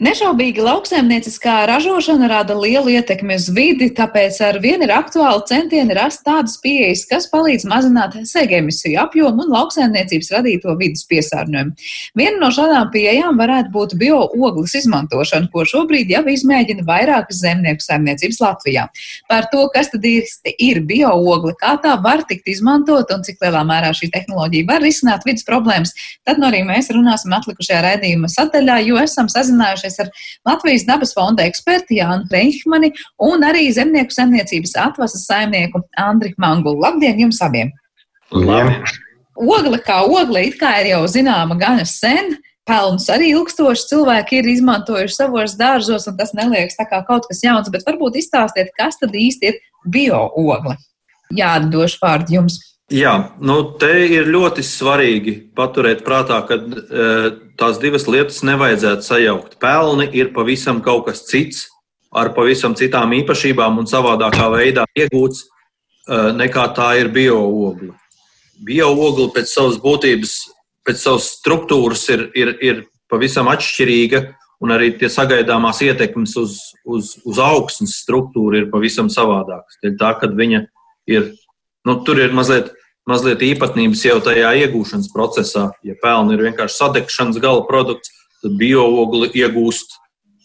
Nešaubīgi 0.00 0.62
lauksaimnieciskā 0.64 1.66
ražošana 1.68 2.24
rada 2.30 2.54
lielu 2.56 2.94
ietekmi 2.94 3.34
uz 3.36 3.50
vidi, 3.52 3.90
tāpēc 3.92 4.38
ar 4.46 4.56
vienu 4.62 4.86
ir 4.86 4.92
aktuāli 4.96 5.42
centieni 5.44 5.92
rast 5.92 6.22
tādas 6.24 6.54
pieejas, 6.62 7.02
kas 7.10 7.26
palīdz 7.28 7.66
mazināt 7.68 8.16
sēga 8.30 8.62
emisiju 8.62 8.96
apjomu 9.02 9.44
un 9.44 9.52
lauksaimniecības 9.52 10.30
radīto 10.32 10.72
vidas 10.80 11.04
piesārņojumu. 11.10 11.88
Viena 12.16 12.40
no 12.40 12.48
šādām 12.48 12.88
pieejām 12.94 13.36
varētu 13.42 13.74
būt 13.74 13.92
bio-ogles 14.00 14.78
izmantošana, 14.80 15.50
ko 15.52 15.66
šobrīd 15.68 16.14
jau 16.14 16.24
izmēģina 16.32 16.86
vairākas 16.88 17.42
zemnieku 17.44 17.84
saimniecības 17.84 18.40
Latvijā. 18.40 18.86
Par 19.28 19.50
to, 19.52 19.66
kas 19.76 19.92
tad 19.92 20.08
īsti 20.08 20.56
ir 20.64 20.80
bio-ogle, 20.88 21.52
kā 21.60 21.74
tā 21.84 21.98
var 22.00 22.24
tikt 22.24 22.48
izmantot 22.48 23.12
un 23.12 23.28
cik 23.28 23.44
lielā 23.44 23.66
mērā 23.68 23.92
šī 24.00 24.08
tehnoloģija 24.16 24.70
var 24.72 24.80
risināt 24.80 25.28
vidas 25.28 25.44
problēmas, 25.44 25.92
tad 26.24 26.40
nu 26.40 26.48
arī 26.48 26.64
mēs 26.72 26.88
runāsim 26.96 27.36
atlikušajā 27.36 27.84
redzījuma 27.90 28.32
sadaļā, 28.32 28.80
jo 28.88 28.96
esam 29.04 29.28
sazinājušies 29.28 29.89
sarunāties 29.90 30.00
ar 30.00 30.10
Latvijas 30.46 30.86
dabas 30.86 31.14
fonda 31.14 31.44
ekspertu 31.44 31.98
Jānu 31.98 32.28
Reihmani 32.30 32.92
un 33.20 33.44
arī 33.46 33.68
zemnieku 33.72 34.14
saimniecības 34.14 34.76
atvases 34.76 35.26
saimnieku 35.26 35.82
Andri 35.98 36.34
Mangulu. 36.38 36.80
Labdien 36.80 37.20
jums 37.20 37.40
abiem! 37.42 37.72
Labdien! 38.32 38.84
Ogle 39.40 39.78
kā 39.80 40.02
ogle 40.04 40.44
it 40.46 40.58
kā 40.60 40.80
ir 40.82 40.90
jau 40.92 41.04
zināma 41.08 41.56
gan 41.58 41.80
sen, 41.86 42.36
pelnus 42.68 43.08
arī 43.10 43.30
ilgstoši 43.32 43.86
cilvēki 43.88 44.40
ir 44.40 44.48
izmantojuši 44.52 45.16
savos 45.16 45.56
dārzos, 45.56 46.06
un 46.10 46.18
tas 46.18 46.34
neliekas 46.36 46.76
tā 46.76 46.86
kā 46.90 47.00
kaut 47.06 47.26
kas 47.30 47.40
jauns, 47.42 47.70
bet 47.72 47.86
varbūt 47.86 48.20
izstāstiet, 48.20 48.72
kas 48.76 49.00
tad 49.00 49.16
īsti 49.16 49.48
ir 49.48 49.60
bio-ogle. 49.88 50.76
Jā, 51.34 51.54
došu 51.72 52.02
vārdu 52.02 52.36
jums. 52.36 52.58
Jā, 52.90 53.12
nu 53.38 53.60
te 53.78 53.92
ir 54.10 54.26
ļoti 54.26 54.64
svarīgi 54.66 55.32
paturēt 55.54 56.00
prātā, 56.02 56.40
ka 56.42 56.56
e, 56.58 57.04
tās 57.54 57.78
divas 57.78 58.08
lietas 58.10 58.40
nevajadzētu 58.42 59.06
sajaukt. 59.06 59.52
Pelni 59.62 60.08
ir 60.18 60.32
pavisam 60.34 60.80
kaut 60.82 61.04
kas 61.06 61.22
cits, 61.28 61.68
ar 62.10 62.32
pavisam 62.34 62.74
citām 62.74 63.14
īpašībām 63.14 63.78
un 63.78 63.86
savādākā 63.86 64.48
veidā 64.56 64.88
iegūts, 64.98 65.44
e, 65.44 66.18
nekā 66.40 66.64
tā 66.74 66.88
ir 66.98 67.12
bio-ogla. 67.14 67.94
Bio-ogla 68.66 69.28
pēc 69.38 69.54
savas 69.54 69.78
būtības, 69.78 70.34
pēc 70.82 71.06
savas 71.06 71.30
struktūras 71.36 72.02
ir, 72.10 72.26
ir, 72.34 72.52
ir 72.58 72.82
pavisam 73.06 73.52
atšķirīga, 73.54 74.24
un 74.66 74.74
arī 74.74 74.90
tie 74.98 75.06
sagaidāmās 75.06 75.78
ietekmes 75.86 76.34
uz, 76.42 76.58
uz, 76.82 77.14
uz 77.22 77.38
augsnes 77.38 77.94
struktūru 78.02 78.64
ir 78.64 78.68
pavisam 78.74 79.06
savādākas. 79.14 79.78
Tā, 79.78 80.10
kad 80.18 80.34
viņa 80.34 80.64
ir, 81.06 81.32
nu, 81.86 82.00
tur 82.02 82.18
ir 82.18 82.34
mazliet, 82.34 82.74
mazliet 83.10 83.42
īpatnības 83.44 84.04
jau 84.06 84.18
tajā 84.24 84.54
iegūšanas 84.64 85.10
procesā. 85.12 85.68
Ja 85.86 85.96
pelni 86.02 86.36
ir 86.36 86.46
vienkārši 86.46 86.78
sadegšanas 86.78 87.40
gala 87.42 87.66
produkts, 87.68 88.12
tad 88.40 88.56
bioogli 88.60 89.30
iegūst 89.42 89.98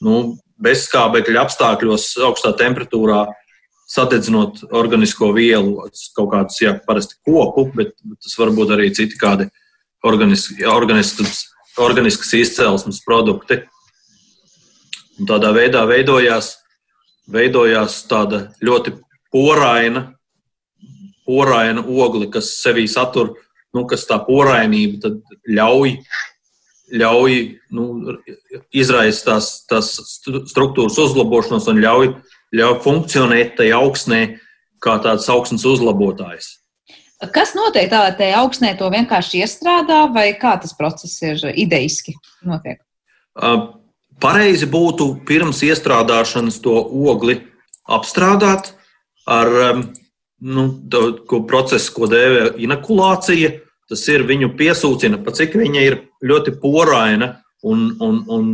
nu, 0.05 0.36
bezskābekļa 0.62 1.45
apstākļos, 1.45 2.07
augstā 2.25 2.53
temperatūrā, 2.60 3.25
sadedzinot 3.91 4.63
organisko 4.75 5.29
vielu, 5.36 5.86
kaut 6.17 6.31
kādus, 6.31 6.57
jā, 6.63 6.74
parasti 6.88 7.19
koku, 7.27 7.67
bet, 7.75 7.93
bet 8.01 8.19
tas 8.25 8.36
var 8.39 8.51
būt 8.55 8.74
arī 8.75 8.89
citi 8.95 9.19
kādi 9.22 9.48
organiski, 10.05 10.65
organiskas 10.65 12.34
izcelsmes 12.38 13.01
produkti. 13.05 13.62
Un 15.19 15.29
tādā 15.29 15.53
veidā 15.55 15.86
veidojās, 15.88 16.55
veidojās 17.31 18.01
tāda 18.10 18.50
ļoti 18.63 18.98
poraina 19.31 20.14
poraina 21.25 21.84
ogli, 21.86 22.29
kas 22.32 22.53
sevī 22.62 22.86
satur, 22.91 23.34
nu, 23.75 23.86
kas 23.89 24.05
tā 24.10 24.20
porainība 24.25 25.15
ļauj, 25.50 25.98
ļauj 26.96 27.38
nu, 27.75 27.86
izraist 28.75 29.25
tās, 29.27 29.51
tās 29.70 29.94
struktūras 30.51 31.00
uzlabošanos 31.01 31.70
un 31.72 31.82
ļauj, 31.84 32.12
ļauj 32.55 32.77
funkcionēt 32.86 33.58
tajā 33.60 33.82
augsnē 33.82 34.22
kā 34.86 35.00
tāds 35.03 35.27
augsnes 35.32 35.65
uzlabotājs. 35.67 36.53
Kas 37.34 37.55
notiek 37.55 37.88
tādā 37.89 38.12
te 38.17 38.27
augsnē, 38.36 38.74
to 38.77 38.89
vienkārši 38.91 39.41
iestrādā, 39.46 40.03
vai 40.13 40.27
kā 40.38 40.58
tas 40.62 40.75
process 40.77 41.15
ir 41.24 41.41
idejiski 41.55 42.13
notiek? 42.46 42.82
Pareizi 44.22 44.67
būtu 44.72 45.08
pirms 45.27 45.62
iestrādāšanas 45.65 46.60
to 46.63 46.75
ogli 47.12 47.39
apstrādāt 47.91 48.74
ar 49.27 49.50
nu, 50.42 50.68
to 50.92 51.42
procesu, 51.48 51.94
ko 51.96 52.10
dēvē 52.12 52.56
inokulācija. 52.62 53.54
Tas 53.86 54.01
ir 54.10 54.24
viņu 54.25 54.56
piesūcina, 54.58 55.20
pa 55.22 55.30
cik 55.36 55.54
viņa 55.60 55.82
ir 55.86 56.00
ļoti 56.25 56.56
poraina 56.58 57.36
un, 57.62 57.92
un, 58.01 58.24
un, 58.34 58.48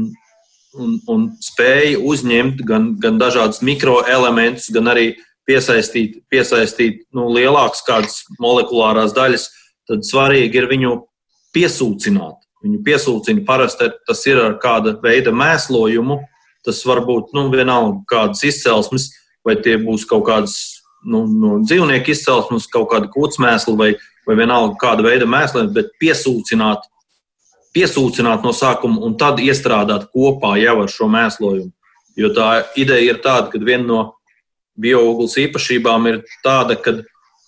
un, 0.75 0.97
un 1.07 1.21
spēja 1.39 2.01
uzņemt 2.03 2.59
gan, 2.67 2.89
gan 2.99 3.19
dažādus 3.21 3.61
mikroelementus, 3.63 4.67
gan 4.75 4.91
arī 4.91 5.13
piesaistīt, 5.47 6.19
piesaistīt 6.31 7.05
nu, 7.15 7.29
lielākas 7.31 7.85
kādas 7.87 8.19
molekulārās 8.43 9.15
daļas. 9.15 9.47
Tad 9.87 10.03
svarīgi 10.07 10.59
ir 10.59 10.67
viņu 10.71 10.97
piesūcināt. 11.55 12.37
Viņu 12.61 12.83
piesūcina 12.85 13.45
parasti 13.47 13.89
tas 14.07 14.21
ir 14.29 14.39
ar 14.39 14.59
kāda 14.61 14.97
veida 15.01 15.33
mēslojumu. 15.33 16.19
Tas 16.61 16.83
var 16.85 17.01
būt 17.07 17.31
nu, 17.33 17.47
vienalga 17.49 18.03
kādas 18.11 18.43
izcelsmes, 18.45 19.09
vai 19.47 19.55
tie 19.63 19.79
būs 19.81 20.05
kaut 20.05 20.27
kādas 20.27 20.59
nu, 21.05 21.25
no 21.25 21.57
dzīvnieku 21.63 22.13
izcelsmes, 22.13 22.69
kaut 22.71 22.89
kāda 22.93 23.09
kūtsmēsla 23.11 23.75
vai, 23.77 23.91
vai 24.27 24.37
vienalga 24.39 24.77
kāda 24.81 25.05
veida 25.05 25.27
mēsliem, 25.29 25.71
bet 25.75 25.93
piesūcināt, 26.01 26.87
piesūcināt 27.75 28.45
no 28.45 28.53
sākuma 28.55 29.01
un 29.05 29.15
tad 29.19 29.39
iestrādāt 29.43 30.09
kopā 30.13 30.57
jau 30.61 30.81
ar 30.83 30.91
šo 30.91 31.09
mēslojumu. 31.11 31.71
Jo 32.19 32.33
tā 32.35 32.49
ideja 32.79 33.15
ir 33.15 33.21
tāda, 33.23 33.47
ka 33.51 33.61
viena 33.63 33.87
no 33.87 34.01
bioogles 34.81 35.37
īpašībām 35.39 36.09
ir 36.11 36.21
tāda, 36.43 36.75
ka 36.75 36.99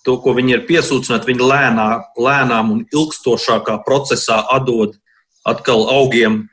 to, 0.04 0.16
ko 0.20 0.34
viņi 0.36 0.58
ir 0.58 0.66
piesūcināti, 0.68 1.30
viņi 1.32 1.48
lēnā, 1.48 1.88
lēnām 2.20 2.72
un 2.74 2.82
ilgstošākā 2.92 3.80
procesā 3.86 4.42
atdod 4.52 4.98
atkal 5.48 5.86
augiem 5.92 6.44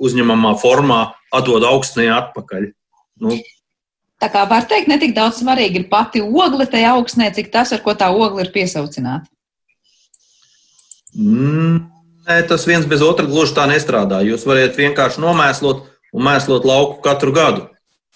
uzņemamā 0.00 0.54
formā, 0.60 1.00
atdod 1.34 1.64
augstnē 1.68 2.08
atpakaļ. 2.12 2.70
Nu, 3.24 3.36
Tā 4.22 4.30
kā 4.32 4.44
var 4.48 4.66
teikt, 4.70 4.88
ne 4.88 4.98
tik 5.00 5.14
daudz 5.16 5.40
svarīgi 5.42 5.82
ir 5.82 5.88
pati 5.90 6.22
ogle 6.22 6.66
tajā 6.70 6.94
augsnē, 6.96 7.30
cik 7.34 7.50
tas, 7.52 7.72
ar 7.74 7.82
ko 7.84 7.96
tā 7.98 8.10
ogle 8.14 8.44
ir 8.46 8.52
piesaucināta. 8.54 9.26
Mm, 11.14 11.82
nē, 12.26 12.38
tas 12.48 12.66
viens 12.66 12.86
bez 12.90 13.02
otra 13.04 13.26
gluži 13.28 13.54
tā 13.56 13.66
nestrādā. 13.70 14.22
Jūs 14.26 14.46
varat 14.48 14.78
vienkārši 14.78 15.22
nomēslot 15.22 15.84
un 16.14 16.26
mēslot 16.26 16.66
lauku 16.66 17.00
katru 17.04 17.34
gadu. 17.34 17.68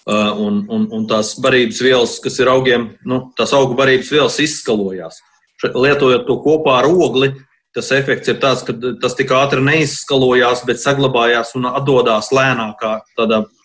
Uh, 0.09 0.31
un, 0.41 0.63
un, 0.73 0.87
un 0.95 1.03
tās 1.05 1.35
barības 1.43 1.83
vielas, 1.85 2.15
kas 2.23 2.39
ir 2.41 2.49
augiem, 2.49 2.87
nu, 3.05 3.19
tās 3.37 3.51
augu 3.53 3.75
barības 3.77 4.09
vielas 4.09 4.39
izskalojās. 4.41 5.19
Lietojot 5.61 6.23
to 6.25 6.37
kopā 6.41 6.79
ar 6.79 6.87
ogli, 6.89 7.33
tas 7.75 7.91
efekts 7.93 8.31
ir 8.31 8.39
tāds, 8.41 8.63
ka 8.65 8.73
tas 9.03 9.13
tik 9.19 9.29
ātri 9.35 9.61
neizskalojās, 9.61 10.63
bet 10.65 10.81
saglabājās 10.81 11.51
un 11.59 11.67
atdodās 11.69 12.31
lēnākā 12.33 12.95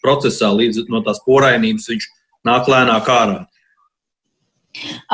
procesā 0.05 0.51
līdz 0.53 0.85
no 0.93 1.01
tās 1.07 1.23
porainības 1.25 1.89
viņš 1.95 2.11
nāk 2.49 2.71
lēnāk 2.71 3.11
ārā. 3.11 3.43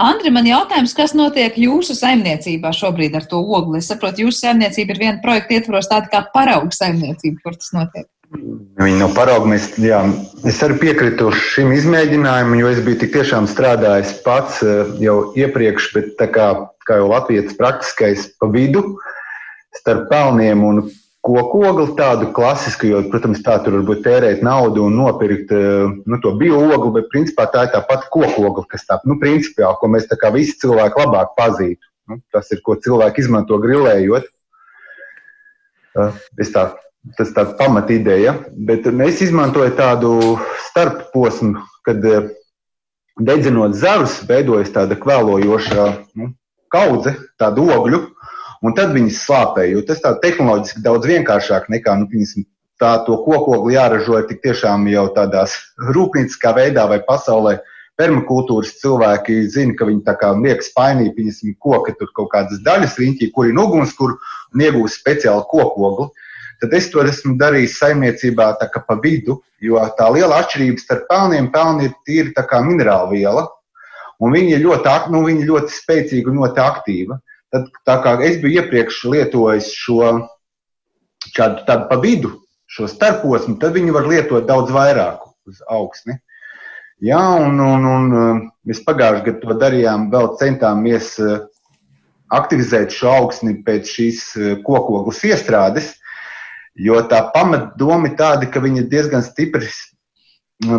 Andri, 0.00 0.30
man 0.32 0.46
jautājums, 0.48 0.94
kas 0.96 1.12
notiek 1.12 1.58
jūsu 1.60 1.92
saimniecībā 1.98 2.70
šobrīd 2.72 3.18
ar 3.18 3.26
to 3.28 3.42
ogli? 3.44 3.82
Es 3.82 3.90
saprotu, 3.92 4.24
jūsu 4.24 4.46
saimniecība 4.46 4.94
ir 4.94 5.02
viena 5.02 5.20
projekta 5.20 5.58
ietvaros 5.58 5.90
tāda 5.90 6.08
kā 6.12 6.22
parauga 6.32 6.72
saimniecība, 6.72 7.42
kur 7.44 7.58
tas 7.58 7.74
notiek. 7.76 8.08
Viņi 8.80 9.00
no 9.00 9.08
parauga 9.12 9.50
mēs, 9.50 9.72
jā, 9.82 9.98
es 10.46 10.60
arī 10.64 10.78
piekritu 10.80 11.32
šim 11.34 11.74
izmēģinājumam, 11.74 12.56
jo 12.60 12.70
es 12.70 12.78
biju 12.86 13.00
tik 13.02 13.12
tiešām 13.16 13.48
strādājis 13.50 14.14
pats 14.24 14.62
eh, 14.62 14.92
jau 15.02 15.16
iepriekš, 15.36 15.90
bet 15.96 16.12
tā 16.20 16.30
kā, 16.32 16.46
kā 16.86 17.00
jau 17.02 17.10
Latvijas 17.10 17.56
praktiskais 17.58 18.28
pa 18.40 18.48
vidu 18.54 18.84
starp 19.76 20.06
pelniem 20.12 20.62
un 20.64 20.80
koku 21.20 21.60
ogli, 21.68 21.86
tādu 21.98 22.30
klasisku, 22.36 22.88
jo, 22.88 23.02
protams, 23.12 23.42
tā 23.44 23.58
tur 23.64 23.78
varbūt 23.78 24.02
tērēt 24.06 24.42
naudu 24.46 24.86
un 24.88 24.96
nopirkt 24.96 25.52
eh, 25.52 25.92
nu, 26.06 26.18
to 26.22 26.32
bioogli, 26.40 26.94
bet 26.96 27.10
principā 27.12 27.46
tā 27.52 27.66
ir 27.66 27.72
tā 27.74 27.82
pati 27.86 28.08
koku 28.12 28.46
ogli, 28.48 28.66
kas 28.70 28.86
tā, 28.88 28.98
nu, 29.08 29.18
principiāli, 29.20 29.78
ko 29.80 29.90
mēs 29.92 30.08
tā 30.10 30.18
kā 30.20 30.32
visi 30.34 30.56
cilvēki 30.62 31.04
labāk 31.04 31.34
pazītu. 31.38 31.82
Nu, 32.10 32.18
tas 32.34 32.48
ir, 32.50 32.62
ko 32.66 32.74
cilvēki 32.80 33.22
izmanto 33.22 33.60
grilējot. 33.62 34.26
Eh, 36.00 36.20
es 36.40 36.52
tā, 36.54 36.70
tas 37.18 37.32
tā 37.36 37.46
pamat 37.58 37.92
ideja, 37.92 38.38
bet 38.56 38.88
es 38.88 39.24
izmantoju 39.28 39.76
tādu 39.76 40.14
starpposmu, 40.70 41.60
kad 41.86 42.04
eh, 42.08 42.30
dedzinot 43.20 43.76
zarus, 43.76 44.22
veidojas 44.28 44.72
tāda 44.72 44.96
kvēlojoša 44.96 45.86
nu, 46.16 46.32
kaudze, 46.72 47.16
tāda 47.40 47.66
ogļu, 47.76 48.06
un 48.64 48.76
tad 48.76 48.94
viņas 48.96 49.24
slāpē, 49.26 49.66
jo 49.72 49.82
tas 49.88 50.02
tā 50.04 50.14
tehnoloģiski 50.22 50.82
daudz 50.84 51.08
vienkāršāk 51.10 51.68
nekā, 51.72 51.96
nu, 52.00 52.08
piemēram, 52.10 52.46
tā 52.80 52.94
to 53.04 53.18
kokogli 53.26 53.76
jāražo 53.76 54.22
tik 54.28 54.40
tiešām 54.44 54.88
jau 54.92 55.08
tādās 55.16 55.56
rūpnieciskā 55.96 56.54
veidā 56.56 56.88
vai 56.90 57.02
pasaulē. 57.06 57.58
Permakultūras 58.00 58.78
cilvēki 58.80 59.42
zina, 59.52 59.74
ka 59.76 59.84
viņi 59.84 60.00
tā 60.06 60.14
kā 60.16 60.30
liek 60.32 60.62
spainī, 60.64 61.10
piemēram, 61.12 61.56
koka 61.60 61.92
tur 62.00 62.08
kaut 62.16 62.30
kādas 62.32 62.62
daļas 62.64 62.96
riņķī, 62.96 63.28
kur 63.34 63.50
ir 63.50 63.60
ugunskura 63.60 64.16
un 64.54 64.62
iegūst 64.64 65.02
speciālu 65.02 65.44
kokogli. 65.50 66.08
Tad 66.60 66.72
es 66.76 66.88
to 66.92 67.04
esmu 67.04 67.34
darījis 67.40 67.76
saimniecībā 67.80 68.54
pa 68.60 68.96
vidu, 69.02 69.38
jo 69.60 69.80
tā 69.98 70.08
liela 70.12 70.40
atšķirība 70.40 70.80
starp 70.80 71.06
pelniem, 71.08 71.50
pelni 71.52 71.88
ir 71.88 71.94
tīri 72.08 72.32
minerāla 72.64 73.10
viela, 73.12 73.46
un 74.20 74.32
viņi 74.32 74.56
ir 74.56 74.64
ļoti, 74.64 75.12
nu, 75.12 75.24
viņi 75.24 75.48
ļoti 75.48 75.76
spēcīga 75.76 76.30
un 76.30 76.40
ļoti 76.40 76.60
aktīva. 76.60 77.20
Tad, 77.50 77.66
tā 77.86 77.96
kā 78.04 78.14
es 78.26 78.38
biju 78.42 78.62
iepriekš 78.62 79.04
lietojis 79.10 79.72
šo 79.74 80.12
šādu 81.28 81.64
tādu 81.66 81.86
pa 81.90 81.98
vidu, 82.00 82.32
šo 82.70 82.88
starposmu, 82.88 83.58
tad 83.60 83.74
viņi 83.76 83.94
var 83.94 84.08
lietot 84.08 84.46
daudz 84.48 84.72
vairāk 84.72 85.26
uz 85.50 85.60
augsni. 85.68 86.16
Jā, 87.00 87.20
un, 87.40 87.60
un, 87.64 87.86
un 87.88 88.42
mēs 88.68 88.82
pagājušajā 88.84 89.24
gadā 89.26 89.40
to 89.40 89.56
darījām, 89.62 90.10
vēl 90.12 90.34
centāmies 90.40 91.14
uh, 91.22 91.46
aktivizēt 92.36 92.92
šo 92.92 93.14
augsni 93.14 93.56
pēc 93.64 93.88
šīs 93.88 94.24
uh, 94.36 94.50
kokoglas 94.66 95.22
iestrādes, 95.24 95.94
jo 96.76 97.00
tā 97.08 97.22
pamatdoma 97.34 98.10
ir 98.10 98.18
tāda, 98.20 98.50
ka 98.52 98.60
viņi 98.62 98.84
diezgan 98.92 99.24
stipri 99.24 99.68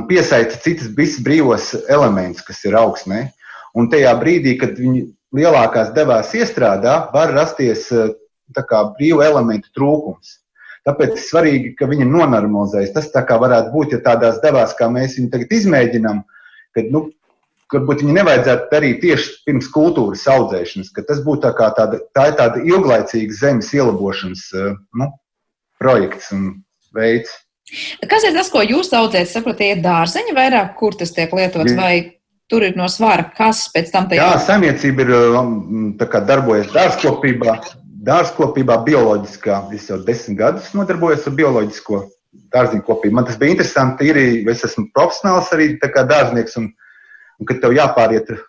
piesaista 0.08 0.62
citas 0.62 0.92
brīvos 1.26 1.74
elementus, 1.90 2.46
kas 2.46 2.62
ir 2.70 2.78
augsnē. 2.78 3.26
Un 3.74 3.90
tajā 3.90 4.14
brīdī, 4.20 4.54
kad 4.62 4.78
viņi 4.78 5.08
lielākās 5.36 5.94
devās 5.96 6.34
iestrādā, 6.38 6.98
var 7.14 7.34
rasties 7.36 7.88
eh, 7.96 8.14
kā, 8.58 8.84
brīvu 8.98 9.24
elementu 9.26 9.72
trūkums. 9.78 10.38
Tāpēc 10.88 11.14
ir 11.14 11.22
svarīgi, 11.24 11.74
ka 11.78 11.88
viņa 11.90 12.08
nonormalizējas. 12.10 12.94
Tas 12.96 13.12
tā 13.14 13.22
kā 13.28 13.38
varētu 13.42 13.70
būt, 13.74 13.96
ja 13.96 14.02
tādās 14.06 14.40
devās, 14.42 14.74
kā 14.78 14.90
mēs 14.90 15.20
viņu 15.20 15.30
tagad 15.34 15.54
izmēģinām, 15.60 16.24
kad, 16.76 16.88
nu, 16.94 17.04
varbūt 17.72 18.02
viņi 18.02 18.16
nevajadzētu 18.18 18.68
darīt 18.72 18.98
tieši 19.04 19.36
pirms 19.46 19.70
kultūras 19.72 20.26
audzēšanas, 20.32 20.90
ka 20.96 21.06
tas 21.08 21.22
būtu 21.24 21.52
tā 21.60 21.70
tāda, 21.78 22.02
tā 22.18 22.26
ir 22.32 22.40
tāda 22.40 22.64
ilglaicīga 22.66 23.38
zemes 23.38 23.70
ielabošanas 23.78 24.48
nu, 24.98 25.12
projekts 25.82 26.34
un 26.36 26.50
veids. 26.98 27.38
Kas 28.10 28.26
ir 28.28 28.34
tas, 28.36 28.50
ko 28.52 28.64
jūs 28.66 28.90
audzējat? 28.98 29.30
Saprotiet, 29.32 29.78
ir 29.78 29.86
dārzeņi 29.86 30.34
vairāk, 30.36 30.74
kur 30.80 30.98
tas 30.98 31.14
tiek 31.16 31.32
lietots, 31.38 31.78
vai 31.78 31.94
tur 32.52 32.66
ir 32.68 32.76
no 32.76 32.88
svara, 32.92 33.30
kas 33.38 33.66
pēc 33.72 33.92
tam 33.94 34.10
tajā? 34.12 34.26
Jā, 34.26 34.40
saimniecība 34.44 35.06
ir 35.06 35.14
um, 35.40 35.54
kā, 36.00 36.20
darbojas 36.28 36.72
dārzkopībā, 36.76 37.56
dārzkopībā 38.08 38.82
bioloģiskā. 38.88 39.62
Es 39.78 39.88
jau 39.92 40.02
desmit 40.04 40.40
gadus 40.42 40.72
nodarbojos 40.76 41.30
ar 41.30 41.38
bioloģisko 41.40 42.02
dārziņu 42.52 42.86
kopību. 42.88 43.16
Man 43.16 43.28
tas 43.28 43.40
bija 43.40 43.56
interesanti. 43.56 44.12
Ir, 44.12 44.20
es 44.52 44.64
esmu 44.68 44.90
profesionāls 44.96 45.52
arī 45.56 45.74
dārznieks, 45.82 46.58
un, 46.60 46.72
un 47.40 47.50
kad 47.50 47.64
tev 47.64 47.78
jāpāriet. 47.80 48.34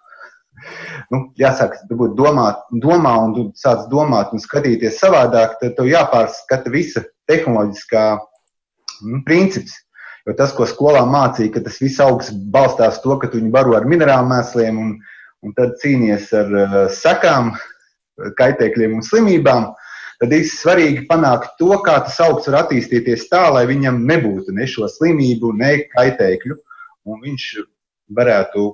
Nu, 1.11 1.19
jāsāk 1.37 1.75
domāt, 1.91 2.61
domā, 2.81 3.11
un 3.27 3.33
tu 3.35 3.43
sāc 3.59 3.89
domāt 3.91 4.31
un 4.33 4.41
skatīties 4.41 5.01
savādāk, 5.03 5.57
tad 5.61 5.75
tev 5.77 5.89
jāpārskata 5.91 6.71
visa 6.73 7.03
tehnoloģiskā 7.29 8.05
nu, 9.11 9.19
princips. 9.27 9.75
Jo 10.29 10.37
tas, 10.39 10.53
ko 10.55 10.67
skolā 10.71 11.03
mācīja, 11.09 11.51
ka 11.57 11.65
tas 11.67 11.81
viss 11.83 12.01
augsts 12.03 12.35
balstās 12.55 13.01
to, 13.03 13.17
ka 13.19 13.31
tu 13.31 13.41
viņu 13.41 13.51
baro 13.55 13.75
ar 13.75 13.89
minerālu 13.91 14.29
mēsliem 14.31 14.79
un, 14.79 14.93
un 15.43 15.55
tad 15.57 15.75
cīnies 15.83 16.29
ar 16.39 16.53
uh, 16.55 16.77
sekām, 16.95 17.51
kaitēkļiem 18.39 18.95
un 18.99 19.03
slimībām, 19.07 19.67
tad 20.23 20.35
ir 20.37 20.47
svarīgi 20.47 21.07
panākt 21.09 21.57
to, 21.59 21.73
kā 21.83 21.97
tas 22.07 22.21
augsts 22.23 22.51
var 22.53 22.61
attīstīties 22.63 23.27
tā, 23.33 23.49
lai 23.55 23.65
viņam 23.71 24.03
nebūtu 24.07 24.55
ne 24.55 24.69
šo 24.71 24.87
slimību, 24.91 25.55
ne 25.59 25.75
kaitēkļu, 25.97 26.59
un 27.11 27.23
viņš 27.27 27.49
varētu 28.15 28.69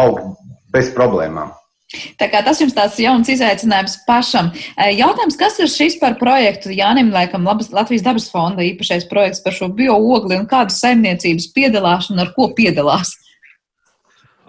augt 0.00 0.46
bez 0.72 0.92
problēmām. 0.96 1.52
Tā 1.90 2.28
kā 2.30 2.42
tas 2.46 2.60
jums 2.62 2.74
tāds 2.76 2.98
jauns 3.02 3.28
izaicinājums 3.32 3.96
pašam. 4.06 4.52
Jautājums, 4.78 5.38
kas 5.38 5.58
ir 5.58 5.70
šis 5.70 5.96
par 5.98 6.14
projektu 6.20 6.70
Jānim, 6.74 7.10
laikam, 7.14 7.48
Latvijas 7.48 8.04
dabas 8.06 8.28
fonda 8.30 8.62
īpašais 8.62 9.08
projekts 9.10 9.42
par 9.42 9.56
šo 9.56 9.70
bioogli 9.74 10.38
un 10.38 10.46
kādas 10.50 10.78
saimniecības 10.84 11.50
piedalās 11.56 12.12
un 12.14 12.22
ar 12.22 12.30
ko 12.36 12.52
piedalās? 12.54 13.16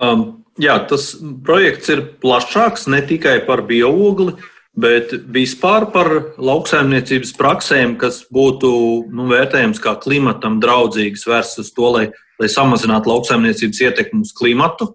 Um, 0.01 0.43
jā, 0.62 0.77
tas 0.89 1.15
projekts 1.45 1.89
ir 1.93 2.06
plašāks 2.21 2.86
ne 2.93 3.01
tikai 3.10 3.39
par 3.49 3.65
bioogli, 3.65 4.38
bet 4.77 5.15
vispār 5.34 5.89
par 5.93 6.12
lauksaimniecības 6.38 7.34
praksēm, 7.41 7.97
kas 8.01 8.21
būtu 8.30 8.71
nu, 9.10 9.25
vērtējams 9.34 9.82
kā 9.82 9.97
klimatam 10.01 10.62
draudzīgas, 10.62 11.25
vērsts 11.27 11.65
uz 11.65 11.73
to, 11.73 11.89
lai, 11.97 12.08
lai 12.38 12.54
samazinātu 12.54 13.10
lauksaimniecības 13.12 13.88
ietekmi 13.89 14.27
uz 14.30 14.38
klimatu 14.38 14.93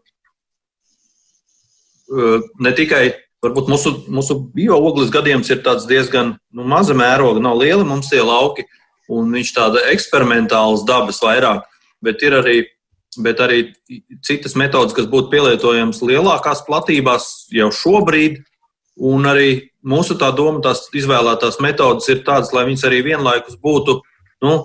ne 2.09 2.73
tikai 2.77 3.05
varbūt 3.45 3.71
mūsu, 3.71 3.92
mūsu 4.12 4.38
bioogles 4.55 5.12
gadījums 5.14 5.51
ir 5.53 5.62
diezgan 5.88 6.37
nu, 6.55 6.64
maza 6.69 6.97
mēroga, 6.97 7.42
nav 7.42 7.59
liela 7.61 7.85
mums 7.87 8.11
tie 8.11 8.23
lauki, 8.25 8.66
un 9.12 9.31
viņš 9.35 9.53
tāda 9.55 9.85
eksperimentāls 9.92 10.87
dabas 10.87 11.21
vairāk, 11.23 11.66
bet 12.03 12.23
ir 12.27 12.38
arī, 12.40 12.57
bet 13.23 13.40
arī 13.42 13.61
citas 14.27 14.57
metodas, 14.59 14.95
kas 14.97 15.09
būtu 15.11 15.31
pielietojamas 15.35 16.03
lielākās 16.03 16.64
platībās 16.66 17.47
jau 17.55 17.71
šobrīd, 17.75 18.42
un 18.97 19.29
arī 19.29 19.51
mūsu 19.87 20.16
tā 20.19 20.33
doma, 20.35 20.62
tās 20.64 20.87
izvēlētās 20.97 21.61
metodas 21.62 22.09
ir 22.11 22.25
tādas, 22.27 22.53
lai 22.57 22.66
viņas 22.69 22.87
arī 22.88 23.03
vienlaikus 23.07 23.59
būtu, 23.62 24.01
nu, 24.45 24.57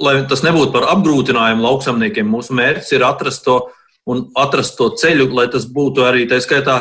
lai 0.00 0.16
tas 0.30 0.42
nebūtu 0.46 0.72
par 0.74 0.88
apgrūtinājumu 0.94 1.64
lauksamniekiem. 1.64 2.26
Mūsu 2.30 2.56
mērķis 2.56 2.94
ir 2.96 3.04
atrast 3.06 3.44
to 3.46 3.60
un 4.10 4.26
atrast 4.36 4.76
to 4.78 4.90
ceļu, 5.00 5.30
lai 5.36 5.46
tas 5.52 5.66
būtu 5.70 6.04
arī 6.04 6.26
tā 6.30 6.40
skaitā 6.44 6.78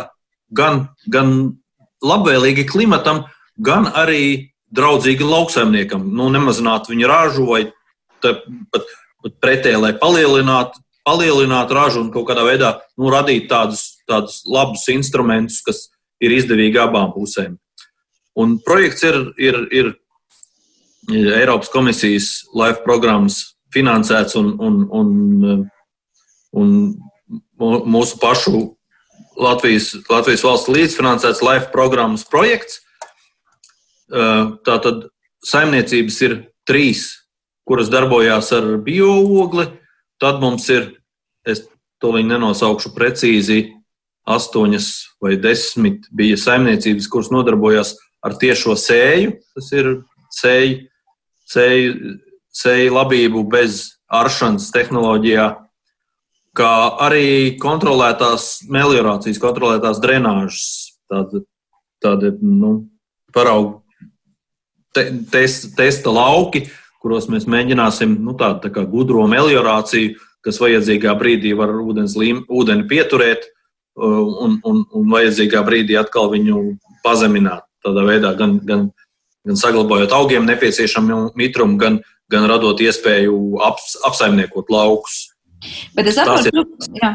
gan, 0.51 0.87
gan 1.07 1.55
labvēlīgi 2.03 2.67
klimatam, 2.69 3.23
gan 3.57 3.87
arī 3.87 4.51
draudzīgi 4.73 5.25
lauksaimniekam. 5.27 6.05
Nu, 6.17 6.29
nemazināt 6.33 6.89
viņa 6.89 7.09
ražu 7.09 7.47
vai 7.47 7.63
pat, 8.23 8.87
pat 9.23 9.35
pretēji, 9.43 9.79
lai 9.79 9.93
palielinātu, 9.99 10.81
palielinātu 11.07 11.77
ražu 11.77 12.03
un 12.03 12.11
kaut 12.13 12.27
kādā 12.29 12.45
veidā 12.47 12.75
nu, 12.97 13.11
radīt 13.13 13.49
tādus, 13.51 13.99
tādus 14.09 14.41
labus 14.49 14.87
instrumentus, 14.91 15.61
kas 15.65 15.87
ir 16.23 16.33
izdevīgi 16.35 16.81
abām 16.81 17.11
pusēm. 17.15 17.57
Un 18.39 18.57
projekts 18.65 19.05
ir, 19.05 19.19
ir, 19.37 19.59
ir 19.71 19.93
Eiropas 21.11 21.69
komisijas 21.69 22.47
LIFE 22.55 22.81
programmas 22.85 23.41
finansēts 23.73 24.37
un, 24.39 24.53
un, 24.63 24.79
un, 24.89 25.65
un 26.57 26.71
mūsu 27.89 28.19
pašu 28.21 28.63
Latvijas, 29.39 29.93
Latvijas 30.09 30.43
valsts 30.45 30.71
līdzfinansēts 30.71 31.41
LIFE 31.45 31.71
programmas 31.73 32.25
projekts. 32.29 32.81
Tātad 34.09 35.07
saimniecības 35.45 36.19
ir 36.27 36.35
trīs, 36.69 37.05
kuras 37.67 37.89
darbojās 37.91 38.51
ar 38.55 38.75
bioogli. 38.83 39.67
Tad 40.21 40.43
mums 40.43 40.67
ir, 40.71 40.91
es 41.47 41.65
to 42.03 42.13
viņi 42.15 42.35
nenosaukšu 42.35 42.93
precīzi, 42.95 43.73
astoņas 44.29 44.89
vai 45.23 45.35
desmit 45.41 46.05
bija 46.15 46.37
saimniecības, 46.39 47.09
kuras 47.11 47.31
nodarbojās 47.33 47.95
ar 48.23 48.37
tiešo 48.39 48.77
sēju. 48.79 49.33
Tas 49.55 49.71
ir 49.75 49.89
sēju, 50.37 50.77
sēju, 51.49 52.15
sēju 52.53 52.95
labību 52.95 53.43
bez 53.51 53.81
aršanas 54.13 54.69
tehnoloģijā 54.75 55.49
kā 56.57 56.73
arī 57.01 57.55
kontrolētās 57.61 58.63
meliorācijas, 58.71 59.41
kontrolētās 59.41 60.01
drenāžas, 60.03 60.65
tāda, 61.09 61.41
tāda 62.03 62.33
nu, 62.41 62.75
parauga 63.33 63.83
te, 64.93 65.07
test, 65.31 65.73
testa 65.77 66.13
lauki, 66.13 66.67
kuros 67.03 67.27
mēs 67.31 67.47
mēģināsim 67.49 68.15
nu, 68.23 68.37
tādu 68.39 68.67
tā 68.67 68.71
kā 68.73 68.85
gudro 68.89 69.25
meliorāciju, 69.29 70.15
kas 70.43 70.59
vajadzīgā 70.61 71.15
brīdī 71.19 71.53
var 71.57 71.73
ūdens 71.81 72.15
līm, 72.19 72.43
ūdeni 72.51 72.87
pieturēt 72.89 73.47
un, 73.95 74.59
un, 74.63 74.83
un 74.83 75.11
vajadzīgā 75.11 75.63
brīdī 75.65 75.97
atkal 75.99 76.31
viņu 76.33 76.63
pazemināt. 77.03 77.65
Tādā 77.83 78.05
veidā 78.07 78.31
gan, 78.39 78.57
gan, 78.63 78.87
gan 79.43 79.59
saglabājot 79.59 80.13
augiem 80.15 80.45
nepieciešamu 80.47 81.33
mitrumu, 81.39 81.77
gan, 81.79 81.99
gan 82.31 82.47
radot 82.47 82.79
iespēju 82.83 83.59
aps, 83.63 83.97
apsaimniekot 84.07 84.71
laukus. 84.71 85.32
Bet 85.97 86.09
es 86.09 86.17
saprotu, 86.19 86.65
jā. 86.99 87.11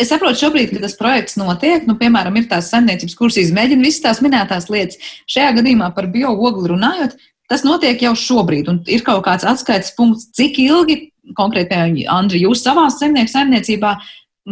Es 0.00 0.08
saprotu 0.08 0.40
šobrīd, 0.40 0.70
ka 0.72 0.80
tas 0.86 0.94
projekts 0.96 1.36
notiek, 1.36 1.84
nu, 1.84 1.98
piemēram, 2.00 2.36
ir 2.40 2.46
tās 2.48 2.70
saimniecības, 2.72 3.16
kuras 3.18 3.36
izmēģina 3.42 3.84
visas 3.84 4.04
tās 4.06 4.22
minētās 4.24 4.70
lietas. 4.72 4.96
Šajā 5.28 5.50
gadījumā 5.58 5.90
par 5.96 6.08
bioogli 6.14 6.70
runājot, 6.72 7.18
tas 7.52 7.64
notiek 7.66 8.00
jau 8.00 8.14
šobrīd, 8.16 8.70
un 8.72 8.80
ir 8.88 9.04
kaut 9.04 9.20
kāds 9.26 9.44
atskaites 9.48 9.92
punkts, 9.98 10.30
cik 10.38 10.62
ilgi, 10.64 10.96
konkrēti, 11.36 12.06
Andri, 12.10 12.40
jūs 12.46 12.64
savā 12.64 12.86
saimnieku 12.90 13.34
saimniecībā 13.34 13.92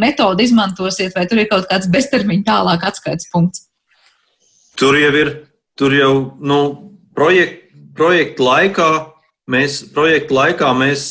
metodi 0.01 0.45
izmantosiet, 0.47 1.17
vai 1.17 1.25
tur 1.31 1.41
ir 1.41 1.49
kaut 1.51 1.67
kāds 1.71 1.89
beztermiņa 1.91 2.47
tālāk 2.47 2.85
atskaites 2.91 3.31
punkts? 3.33 3.65
Tur 4.79 4.97
jau 5.01 5.11
ir, 5.17 5.33
tur 5.81 5.97
jau, 5.97 6.13
nu, 6.41 6.61
projekt, 7.17 7.73
projekta 7.97 8.45
laikā 8.45 8.91
mēs, 9.51 9.81
projekta 9.97 10.37
laikā 10.37 10.71
mēs 10.79 11.03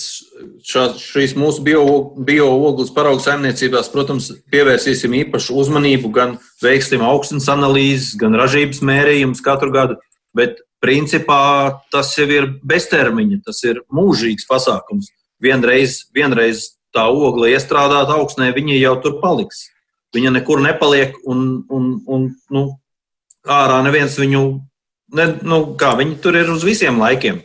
šā, 0.66 0.86
šīs 1.00 1.36
mūsu 1.40 1.64
bioogles 1.66 2.90
bio 2.90 2.96
paraugu 2.96 3.24
saimniecībās, 3.24 3.92
protams, 3.94 4.32
pievērsīsim 4.52 5.16
īpašu 5.24 5.58
uzmanību 5.62 6.12
gan 6.16 6.38
veiksim 6.64 7.04
augstnes 7.06 7.50
analīzes, 7.52 8.16
gan 8.20 8.38
ražības 8.40 8.82
mērījumus 8.86 9.44
katru 9.46 9.74
gadu, 9.76 10.00
bet 10.36 10.62
principā 10.84 11.80
tas 11.94 12.14
jau 12.18 12.28
ir 12.32 12.50
beztermiņa, 12.68 13.42
tas 13.48 13.64
ir 13.68 13.84
mūžīgs 13.94 14.48
pasākums. 14.50 15.12
Vienreiz, 15.44 16.04
vienreiz 16.16 16.74
tā 16.96 17.06
ogle 17.12 17.52
iestrādāta 17.54 18.18
augstnē, 18.18 18.52
viņa 18.56 18.80
jau 18.80 18.96
tur 19.04 19.20
paliks. 19.24 19.68
Viņa 20.16 20.34
nekur 20.40 20.62
nepaliek, 20.64 21.14
un, 21.30 21.62
un, 21.70 21.92
un 22.10 22.26
nu, 22.50 22.64
ārā 23.46 23.84
neviens 23.86 24.16
viņu, 24.18 24.42
ne, 25.16 25.28
nu, 25.46 25.62
kā 25.80 25.94
viņi 26.00 26.18
tur 26.24 26.40
ir 26.40 26.50
uz 26.50 26.66
visiem 26.66 26.98
laikiem. 27.02 27.44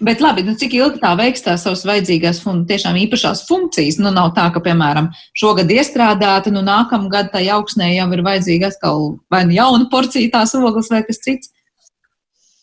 Bet 0.00 0.20
labi, 0.22 0.44
nu 0.46 0.54
cik 0.58 0.76
ilgi 0.78 1.00
tā 1.02 1.10
veiks 1.18 1.42
tās 1.42 1.64
savas 1.66 1.82
vajadzīgās 1.88 2.38
un 2.50 2.62
tiešām 2.68 2.98
īpašās 3.00 3.42
funkcijas? 3.48 3.98
Nu, 4.02 4.12
nav 4.14 4.30
tā, 4.36 4.44
ka, 4.54 4.62
piemēram, 4.62 5.10
šogad 5.38 5.70
iestrādāta, 5.74 6.52
nu 6.54 6.62
nākamgad 6.66 7.32
tai 7.34 7.48
augsnē 7.54 7.90
jau 7.96 8.06
ir 8.14 8.22
vajadzīga 8.26 8.70
atkal 8.70 9.08
vai 9.32 9.42
nu 9.48 9.56
jauna 9.56 9.88
porcija 9.90 10.30
tās 10.36 10.54
ogles 10.58 10.90
vai 10.92 11.02
kas 11.06 11.18
cits. 11.24 11.50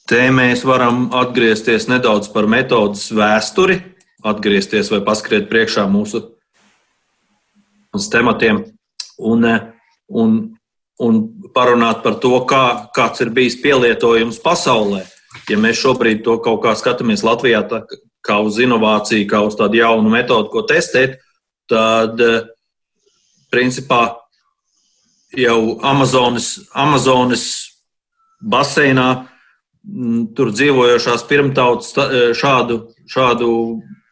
Te 0.09 0.21
mēs 0.33 0.63
varam 0.65 1.09
atgriezties 1.13 1.89
nedaudz 1.91 2.31
par 2.33 2.47
metodas 2.49 3.09
vēsturi, 3.13 3.81
atgriezties 4.25 4.89
vai 4.93 5.03
paskriet 5.05 5.51
priekšā 5.51 5.85
mūsu 5.91 6.23
tematiem. 8.09 8.63
Un, 9.19 9.43
un 10.07 10.39
un 10.99 11.21
parunāt 11.55 12.03
par 12.03 12.19
to, 12.19 12.33
kā, 12.47 12.91
kāds 12.95 13.23
ir 13.23 13.31
bijis 13.35 13.57
pielietojums 13.63 14.39
pasaulē. 14.43 15.05
Ja 15.49 15.57
mēs 15.57 15.81
šobrīd 15.81 16.21
to 16.25 16.37
kaut 16.43 16.61
kā 16.63 16.75
skatāmies 16.77 17.25
Latvijā, 17.25 17.63
tā, 17.69 17.83
kā 18.25 18.37
uz 18.45 18.59
inovāciju, 18.61 19.27
kā 19.29 19.41
uz 19.47 19.57
tādu 19.57 19.79
jaunu 19.79 20.11
metodu, 20.13 20.49
ko 20.53 20.63
testēt, 20.67 21.17
tad 21.69 22.21
principā 23.49 24.01
jau 25.37 25.79
Amazonas, 25.85 26.51
Amazonas 26.73 27.45
baseinā 28.39 29.09
tur 30.37 30.51
dzīvojošās 30.53 31.25
pirmtautas 31.29 31.93
šādu, 32.37 32.81
šādu 33.09 33.49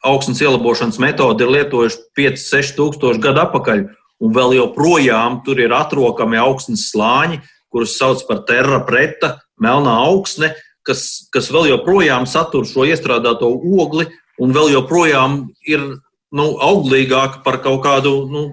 augstnes 0.08 0.42
ielabošanas 0.42 1.00
metodi 1.02 1.46
ir 1.46 1.54
lietojuši 1.54 2.02
5-6 2.18 2.76
tūkstoši 2.78 3.22
gadu 3.24 3.44
atpakaļ, 3.44 3.84
un 4.24 4.34
vēl 4.34 4.56
joprojām 4.58 5.42
tur 5.46 5.60
ir 5.62 5.76
atrokami 5.76 6.40
augstnes 6.42 6.88
slāņi, 6.92 7.42
kurus 7.74 7.98
sauc 8.00 8.24
par 8.30 8.46
terra 8.48 8.80
preta, 8.88 9.38
melnā 9.62 9.94
augsne, 10.08 10.54
kas, 10.88 11.04
kas 11.34 11.52
vēl 11.54 11.72
joprojām 11.74 12.28
satur 12.30 12.68
šo 12.68 12.88
iestrādāto 12.88 13.50
ogli, 13.52 14.08
un 14.42 14.54
vēl 14.56 14.72
joprojām 14.76 15.44
ir 15.68 15.84
nu, 16.32 16.48
auglīgāka 16.64 17.44
par 17.46 17.60
kaut 17.64 17.84
kādu 17.86 18.14
nu, 18.32 18.44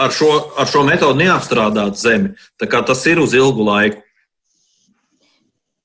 ar, 0.00 0.12
šo, 0.14 0.30
ar 0.58 0.68
šo 0.70 0.84
metodu 0.86 1.18
neapstrādātu 1.20 2.00
zemi. 2.00 2.34
Tas 2.58 3.06
ir 3.10 3.22
uz 3.22 3.36
ilgu 3.36 3.66
laiku. 3.66 4.02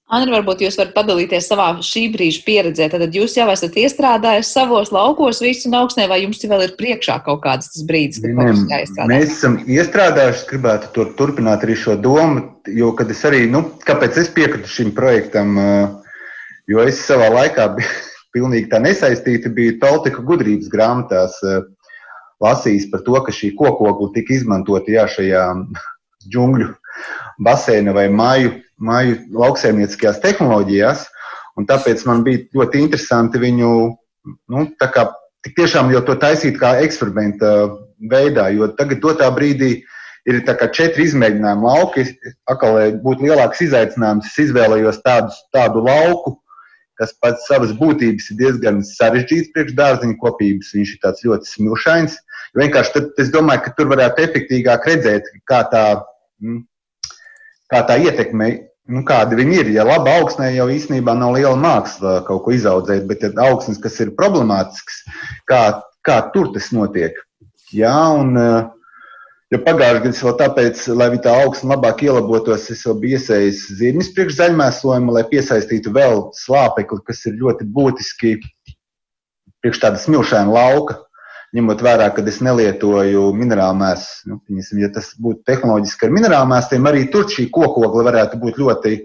Anna, 0.09 0.31
varbūt 0.33 0.63
jūs 0.63 0.73
varat 0.79 0.95
padalīties 0.95 1.47
savā 1.51 1.67
šī 1.85 2.07
brīža 2.15 2.41
pieredzē. 2.41 2.87
Tad 2.89 3.13
jūs 3.13 3.35
jau 3.37 3.45
esat 3.53 3.75
iestrādājis 3.77 4.49
savos 4.55 4.89
laukos 4.89 5.37
visu 5.43 5.69
augsnē, 5.77 6.07
vai 6.09 6.23
jums 6.23 6.41
vēl 6.41 6.63
ir 6.65 6.71
priekšā 6.79 7.19
kaut 7.27 7.43
kāds 7.43 7.69
tas 7.69 7.83
brīdis, 7.85 8.17
kad 8.23 8.33
kaut 8.33 8.55
kas 8.55 8.63
jāizstrādā? 8.71 9.09
Mēs 9.11 9.35
esam 9.35 9.59
iestrādājuši, 9.69 10.47
gribētu 10.49 10.89
tur 10.95 11.11
turpināt 11.19 11.65
arī 11.67 11.75
šo 11.77 11.93
domu, 12.01 12.41
jo, 12.73 12.89
kad 12.97 13.11
es 13.13 13.21
arī, 13.29 13.43
nu, 13.53 13.61
kāpēc 13.85 14.17
es 14.23 14.31
piekritu 14.33 14.71
šim 14.73 14.89
projektam, 14.97 15.59
jo 16.69 16.81
es 16.89 17.03
savā 17.05 17.27
laikā 17.35 17.67
pilnīgi 18.33 18.71
tā 18.71 18.79
nesaistīta, 18.81 19.51
biju 19.53 19.77
Toltika 19.83 20.25
gudrības 20.25 20.71
grāmatās 20.73 21.37
lasījis 22.41 22.89
par 22.89 23.05
to, 23.05 23.13
ka 23.27 23.35
šī 23.35 23.51
kokogla 23.61 24.09
tika 24.17 24.33
izmantota 24.39 24.89
jā, 24.95 25.05
šajā 25.19 25.45
džungļu 26.33 26.71
baseina 27.45 27.93
vai 27.93 28.07
māju 28.09 28.55
māju 28.79 29.19
lauksaimnieciskajās 29.35 30.21
tehnoloģijās. 30.23 31.07
Tāpēc 31.69 32.05
man 32.07 32.23
bija 32.23 32.45
ļoti 32.55 32.79
interesanti 32.79 33.41
viņu 33.41 33.69
nu, 34.51 34.65
kā, 34.79 35.05
tiešām 35.57 35.91
jau 35.91 36.01
to 36.07 36.15
taisīt 36.19 36.59
kā 36.59 36.77
eksperimenta 36.85 37.53
veidā, 37.99 38.47
jo 38.55 38.69
tagad 38.79 39.01
dotā 39.03 39.27
brīdī 39.35 39.81
ir 40.29 40.39
četri 40.75 41.07
izmēģinājumu 41.07 41.67
lauki. 41.67 42.05
Akal, 42.51 42.77
lai 42.77 42.87
būtu 43.03 43.27
lielāks 43.27 43.63
izaicinājums, 43.65 44.29
es 44.31 44.45
izvēlējos 44.47 45.01
tādus, 45.03 45.35
tādu 45.55 45.83
lauku, 45.83 46.37
kas 46.99 47.13
pēc 47.23 47.43
savas 47.47 47.71
būtības 47.79 48.31
ir 48.31 48.39
diezgan 48.39 48.81
sarežģīts 48.83 49.53
priekš 49.55 49.75
dārziņa 49.77 50.17
kopības. 50.21 50.73
Viņš 50.75 50.95
ir 50.95 51.03
tāds 51.03 51.25
ļoti 51.27 51.53
smilšains. 51.53 52.17
Vienkārši 52.59 52.95
tad, 52.95 53.11
es 53.21 53.31
domāju, 53.31 53.63
ka 53.65 53.75
tur 53.77 53.91
varētu 53.91 54.25
efektīvāk 54.25 54.87
redzēt, 54.89 55.29
kā 55.47 55.61
tā, 55.71 55.85
mm, 56.43 56.63
kā 57.71 57.83
tā 57.87 57.99
ietekme 58.03 58.49
nu, 58.89 59.03
kādi 59.07 59.37
viņi 59.39 59.61
ir. 59.61 59.69
Ja 59.77 59.85
laba 59.87 60.17
augsnē 60.19 60.49
jau 60.55 60.67
īstenībā 60.73 61.15
nav 61.17 61.37
liela 61.37 61.55
māksla 61.59 62.19
kaut 62.27 62.43
ko 62.45 62.55
izaudzēt, 62.55 63.05
bet 63.09 63.23
ja 63.25 63.31
augsnes, 63.47 63.79
kas 63.81 63.99
ir 64.03 64.15
problemātisks, 64.17 65.03
kā, 65.49 65.63
kā 66.05 66.19
tur 66.33 66.51
tas 66.55 66.71
notiek. 66.75 67.17
Jā, 67.75 67.95
un, 68.17 68.33
ja 69.53 69.61
pagājušajā 69.65 70.03
gadā 70.03 70.23
vēl 70.25 70.37
tāpēc, 70.41 70.85
lai 70.97 71.09
tā 71.21 71.35
augsne 71.43 71.73
labāk 71.75 72.03
ielabotos, 72.07 72.69
es 72.73 72.85
jau 72.85 72.95
biju 72.97 73.19
iesējis 73.19 73.65
zirnis 73.79 74.13
priekš 74.15 74.39
zaļmēslojumu, 74.39 75.13
lai 75.17 75.27
piesaistītu 75.29 75.93
vēl 75.93 76.29
slāpekli, 76.37 77.03
kas 77.05 77.25
ir 77.29 77.37
ļoti 77.43 77.69
būtiski 77.69 78.39
priekš 79.59 79.83
tāda 79.83 80.01
smilšaina 80.01 80.49
lauka 80.55 80.97
ņemot 81.55 81.81
vērā, 81.83 82.09
ka 82.13 82.23
es 82.29 82.39
nelietoju 82.45 83.29
minerālu 83.37 83.79
mēslu. 83.81 84.31
Nu, 84.31 84.39
piņasim, 84.45 84.81
ja 84.83 84.91
tas 84.93 85.11
būtu 85.21 85.45
tehnoloģiski 85.49 86.07
ar 86.07 86.15
minerālu 86.15 86.51
mēsliem, 86.53 86.89
arī 86.89 87.05
tur 87.13 87.29
šī 87.31 87.49
kokogla 87.53 88.05
varētu 88.11 88.39
būt 88.41 88.59
ļoti 88.61 88.95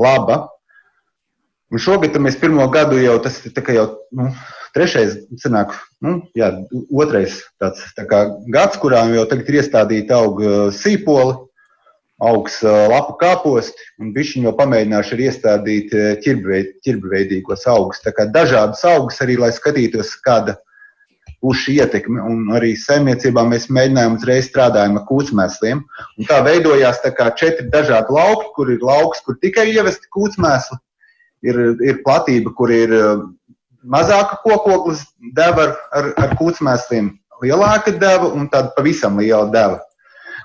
laba. 0.00 0.42
Un 1.70 1.80
šogad 1.80 2.16
mēs 2.18 2.38
pirmo 2.40 2.66
gadu 2.72 2.98
jau 2.98 3.14
tas 3.22 3.36
ir 3.46 3.54
jau 3.76 3.86
nu, 4.18 4.30
trešais, 4.74 5.14
sanāk, 5.38 5.76
nu, 6.02 6.18
jā, 6.36 6.50
otrais 6.90 7.44
tāds, 7.62 7.84
tā 7.94 8.06
kā 8.10 8.24
gads, 8.50 8.78
kurā 8.82 9.04
jau 9.14 9.28
tagad 9.30 9.48
ir 9.50 9.60
iestādīta 9.62 10.18
auga 10.18 10.70
sīpoli, 10.74 11.36
augs 12.20 12.58
lapu 12.66 13.14
kāposti, 13.22 13.86
un 14.02 14.10
bišķiņi 14.12 14.48
jau 14.48 14.56
pamēģināšu 14.58 15.14
arī 15.16 15.28
iestādīt 15.30 15.94
ķirbeveidīgos 16.26 17.64
augus. 17.70 18.02
Tā 18.04 18.12
kā 18.12 18.26
dažādas 18.28 18.82
augus 18.90 19.22
arī, 19.24 19.38
lai 19.40 19.54
skatītos, 19.56 20.12
kāda 20.26 20.58
ir 20.58 20.66
būs 21.44 21.64
šī 21.64 21.76
ietekme. 21.80 22.20
Un 22.20 22.52
arī 22.56 22.74
saimniecībā 22.78 23.44
mēs 23.48 23.68
mēģinājām 23.72 24.16
uzreiz 24.18 24.48
strādājam 24.50 24.98
ar 25.00 25.06
kūtsmēsliem. 25.08 25.82
Un 26.18 26.28
tā 26.28 26.40
veidojās 26.46 27.02
tā 27.04 27.12
kā 27.16 27.30
četri 27.40 27.68
dažādi 27.72 28.16
lauki, 28.16 28.50
kur 28.56 28.72
ir 28.72 28.84
lauks, 28.84 29.22
kur 29.24 29.38
tikai 29.40 29.70
ievesti 29.72 30.10
kūtsmēsli, 30.16 30.80
ir, 31.48 31.60
ir 31.86 32.02
platība, 32.06 32.52
kur 32.56 32.72
ir 32.74 32.96
uh, 32.96 33.22
mazāka 33.82 34.40
kokoglas 34.44 35.06
deva 35.36 35.68
ar, 35.68 35.76
ar, 35.96 36.10
ar 36.26 36.34
kūtsmēsliem, 36.40 37.14
lielāka 37.44 37.94
deva 37.96 38.28
un 38.36 38.50
tāda 38.52 38.74
pavisam 38.76 39.20
liela 39.20 39.48
deva. 39.52 39.80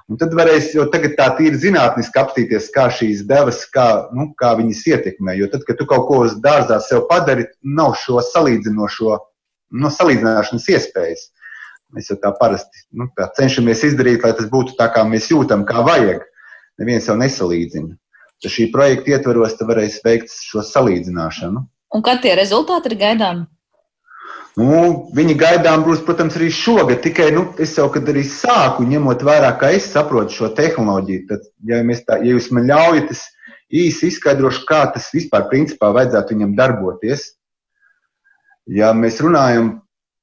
Un 0.05 0.19
tad 0.21 0.35
varēs 0.37 0.67
jau 0.75 0.83
tagad 0.93 1.15
tā 1.17 1.31
tīri 1.33 1.57
zinātniski 1.57 2.19
apstīties, 2.21 2.67
kā 2.75 2.91
šīs 2.93 3.23
devas, 3.25 3.63
kā, 3.73 4.05
nu, 4.13 4.27
kā 4.37 4.51
viņas 4.53 4.83
ietekmē. 4.91 5.33
Jo 5.39 5.49
tad, 5.49 5.63
kad 5.65 5.79
tu 5.79 5.87
kaut 5.89 6.05
ko 6.05 6.19
uz 6.27 6.35
dārzā 6.43 6.77
sev 6.85 7.07
padari, 7.09 7.47
nav 7.65 7.95
šo 7.97 8.21
salīdzinošo 8.21 9.15
no 9.15 9.23
salīdzināšanas 9.91 10.69
iespējas. 10.75 11.27
Mēs 11.95 12.09
jau 12.11 12.17
tā 12.19 12.31
parasti 12.35 12.85
nu, 12.97 13.07
tā 13.15 13.27
cenšamies 13.37 13.83
izdarīt, 13.91 14.23
lai 14.25 14.33
tas 14.37 14.47
būtu 14.51 14.75
tā, 14.79 14.89
kā 14.93 15.05
mēs 15.07 15.29
jūtam, 15.31 15.63
kā 15.67 15.83
vajag. 15.85 16.23
Neviens 16.81 17.07
jau 17.07 17.15
nesalīdzina. 17.19 17.95
Tad 18.43 18.51
šī 18.51 18.67
projekta 18.73 19.15
ietvaros 19.15 19.55
varēs 19.61 20.01
veikt 20.03 20.33
šo 20.33 20.63
salīdzināšanu. 20.65 21.63
Un 21.95 22.03
kad 22.03 22.19
tie 22.23 22.33
rezultāti 22.35 22.91
ir 22.91 22.97
gaidāmi? 22.99 23.45
Nu, 24.55 25.07
viņi 25.15 25.35
gaidām 25.35 25.83
būs, 25.83 26.01
protams, 26.07 26.37
arī 26.39 26.47
šogad. 26.55 27.01
Tikai 27.03 27.27
nu, 27.35 27.49
es 27.59 27.73
jau, 27.75 27.89
kad 27.91 28.07
arī 28.11 28.23
sāku, 28.27 28.85
ņemot 28.87 29.23
vērā, 29.27 29.51
kā 29.59 29.73
es 29.75 29.89
saprotu 29.91 30.31
šo 30.31 30.51
tehnoloģiju, 30.55 31.25
tad, 31.27 31.47
ja, 31.67 31.81
tā, 32.07 32.21
ja 32.23 32.35
jūs 32.37 32.47
man 32.55 32.69
ļaujat, 32.69 33.11
es 33.11 33.25
īsi 33.67 34.11
izskaidrošu, 34.13 34.63
kā 34.69 34.85
tas 34.95 35.09
vispār 35.15 35.49
principā 35.51 35.91
vajadzētu 35.95 36.37
viņam 36.37 36.55
darboties. 36.59 37.33
Ja 38.65 38.93
mēs 38.97 39.19
runājam 39.21 39.75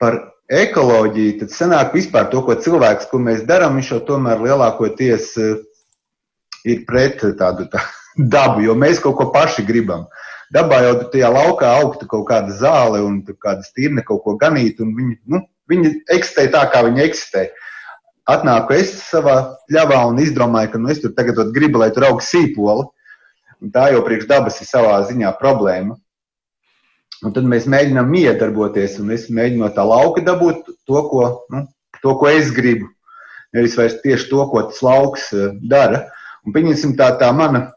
par 0.02 0.18
ekoloģiju, 0.50 1.38
tad 1.42 1.54
sanāk 1.54 1.94
vispār 1.94 2.26
to, 2.32 2.42
ko 2.42 2.56
cilvēks, 2.58 3.08
ko 3.10 3.20
mēs 3.22 3.44
darām, 3.48 3.78
viņš 3.78 3.92
jau 3.94 4.00
tomēr 4.08 4.42
lielākoties 4.42 5.28
eh, 5.38 5.52
ir 6.68 6.82
pret 6.88 7.22
tādu 7.38 7.68
tā, 7.70 7.84
dabu, 8.34 8.64
jo 8.66 8.76
mēs 8.78 9.00
kaut 9.02 9.16
ko 9.20 9.30
paši 9.34 9.64
gribam. 9.68 10.08
Dabā 10.52 10.82
jau 10.84 10.96
tajā 11.14 11.30
laukā 11.32 11.70
augtu 11.80 12.06
kaut 12.10 12.26
kāda 12.28 12.52
zāle 12.58 13.00
un 13.00 13.22
kāda 13.24 13.64
stīrne 13.64 14.02
kaut 14.04 14.20
ko 14.26 14.34
ganīt, 14.40 14.82
un 14.84 14.90
viņi, 14.98 15.16
nu, 15.32 15.40
viņi 15.70 15.94
eksistē 16.12 16.50
tā, 16.52 16.66
kā 16.74 16.82
viņi 16.84 17.06
eksistē. 17.06 17.46
Atnāku 18.28 18.76
es 18.76 18.92
savā 19.06 19.36
pļavā 19.70 20.02
un 20.10 20.20
izdomāju, 20.22 20.74
ka 20.74 20.82
nu, 20.82 20.90
es 20.92 21.00
tur 21.02 21.14
tagad 21.16 21.40
gribu, 21.54 21.80
lai 21.80 21.88
tur 21.94 22.10
aug 22.10 22.20
sīpoli. 22.22 22.84
Tā 23.72 23.88
jau 23.94 24.02
priekš 24.04 24.28
dabas 24.28 24.60
ir 24.60 24.68
savā 24.68 24.98
ziņā 25.08 25.32
problēma. 25.40 25.96
Un 27.22 27.34
tad 27.34 27.46
mēs 27.46 27.68
mēģinām 27.70 28.10
iedarboties, 28.18 28.96
un 29.02 29.12
es 29.14 29.28
mēģinu 29.30 29.62
no 29.62 29.68
tā 29.74 29.84
lauka 29.86 30.24
dabūt 30.26 30.66
to, 30.88 31.02
ko, 31.06 31.26
nu, 31.54 31.66
to, 32.02 32.16
ko 32.18 32.30
es 32.30 32.50
gribu. 32.54 32.88
Nevis 33.54 33.76
vairs 33.78 34.00
tieši 34.02 34.26
to, 34.30 34.42
ko 34.50 34.64
tas 34.70 34.80
lauks 34.82 35.28
uh, 35.36 35.52
dara. 35.70 36.08
Un 36.42 36.54
pieņemsim 36.56 36.96
tā, 36.98 37.12
tā 37.20 37.28
mana 37.36 37.68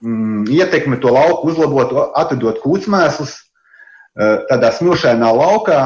mm, 0.00 0.46
ietekme 0.54 1.00
to 1.02 1.12
lauku 1.12 1.50
uzlabot, 1.52 1.92
atvedot 2.16 2.62
kūtsmēslus 2.64 3.34
uh, 3.36 4.46
tādā 4.48 4.72
smilšainā 4.78 5.28
laukā, 5.36 5.82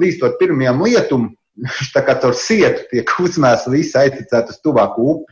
līstot 0.00 0.40
pirmajam 0.40 0.82
lietum, 0.82 1.30
tā 1.94 2.02
kā 2.02 2.18
caur 2.18 2.34
sietu 2.34 2.88
tie 2.90 3.06
kūtsmēsli 3.06 3.78
visi 3.78 3.98
aizticēt 4.00 4.50
uz 4.50 4.58
tuvāku 4.64 5.08
upi. 5.14 5.30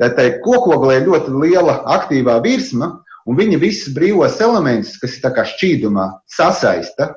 Tātad 0.00 0.40
kokoglē 0.42 1.02
ļoti 1.04 1.34
liela 1.44 1.82
aktīvā 1.98 2.40
virsma, 2.42 3.02
un 3.26 3.38
viņi 3.38 3.58
visus 3.62 3.94
brīvos 3.94 4.40
elementus, 4.42 4.96
kas 5.00 5.18
ir 5.18 5.44
šķīdumā, 5.52 6.06
sasaista. 6.26 7.12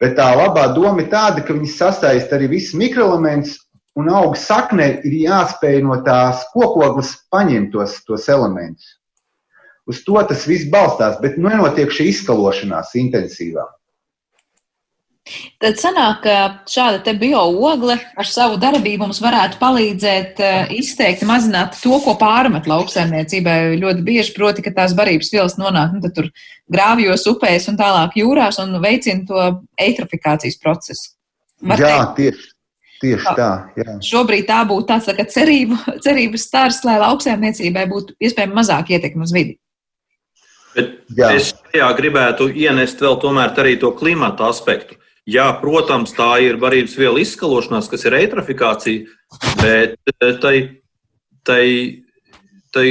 Bet 0.00 0.16
tā 0.18 0.32
labā 0.36 0.66
doma 0.74 1.02
ir 1.02 1.08
tāda, 1.12 1.44
ka 1.44 1.54
viņi 1.54 1.70
sasaista 1.70 2.36
arī 2.36 2.50
visus 2.56 2.74
mikroelementus, 2.76 3.56
un 3.96 4.10
auga 4.10 4.38
saknē 4.38 4.88
ir 5.06 5.14
jāspēj 5.22 5.80
no 5.86 6.00
tās 6.04 6.42
kokoglas 6.52 7.14
paņemt 7.30 7.72
tos, 7.72 8.00
tos 8.04 8.28
elementus. 8.28 8.98
Uz 9.86 10.00
to 10.04 10.16
tas 10.28 10.46
viss 10.48 10.68
balstās, 10.72 11.20
bet 11.20 11.36
nenotiek 11.38 11.92
šī 11.92 12.08
izskalošanās 12.10 12.94
intensīvā. 12.98 13.64
Tad 15.56 15.78
sanāk, 15.80 16.18
ka 16.26 16.38
šāda 16.68 17.14
bio-ogle 17.16 17.94
ar 17.96 18.28
savu 18.28 18.58
darbību 18.60 19.06
mums 19.06 19.22
varētu 19.24 19.56
palīdzēt 19.56 20.40
uh, 20.44 20.72
izteikti 20.76 21.24
mazināt 21.28 21.78
to, 21.80 21.96
ko 22.04 22.12
pārmet 22.20 22.68
lauksaimniecībai 22.68 23.78
ļoti 23.80 24.04
bieži, 24.04 24.34
proti, 24.36 24.64
ka 24.66 24.74
tās 24.76 24.92
barības 24.96 25.32
vielas 25.32 25.56
nonāk 25.56 25.94
nu, 25.96 26.10
tur 26.12 26.28
grāvjos, 26.68 27.24
upēs 27.32 27.70
un 27.72 27.78
tālāk 27.80 28.18
jūrās 28.20 28.60
un 28.60 28.76
veicina 28.82 29.24
to 29.30 29.46
eitrofikācijas 29.80 30.60
procesu. 30.60 31.14
Var 31.64 31.80
jā, 31.80 31.88
teikt, 31.88 32.18
tieši. 32.18 32.50
Tieši 33.04 33.32
tā. 33.36 33.50
Jā. 33.80 33.94
Šobrīd 34.04 34.46
tā 34.48 34.58
būtu 34.68 34.86
tāds 34.88 35.08
tā 35.08 35.24
cerību, 35.28 35.78
cerības 36.04 36.44
stars, 36.50 36.82
lai 36.84 36.98
lauksaimniecībai 37.02 37.86
būtu 37.90 38.16
iespējami 38.20 38.56
mazāk 38.60 38.92
ietekmi 38.92 39.24
uz 39.24 39.32
vidi. 39.34 39.56
Bet 40.74 40.92
jā. 41.16 41.32
es 41.38 41.54
šajā 41.54 41.88
gribētu 41.96 42.50
ienest 42.50 43.00
vēl 43.00 43.18
arī 43.48 43.76
to 43.80 43.92
klimata 43.96 44.50
aspektu. 44.52 45.00
Jā, 45.24 45.46
protams, 45.56 46.12
tā 46.12 46.36
ir 46.44 46.58
barības 46.60 46.98
viela 47.00 47.20
izskalošanās, 47.22 47.88
kas 47.88 48.02
ir 48.04 48.16
eitrofikācija, 48.18 49.04
bet 49.62 49.96
eh, 50.12 50.34
tai, 50.42 50.56
tai, 51.48 51.64
tai 52.76 52.88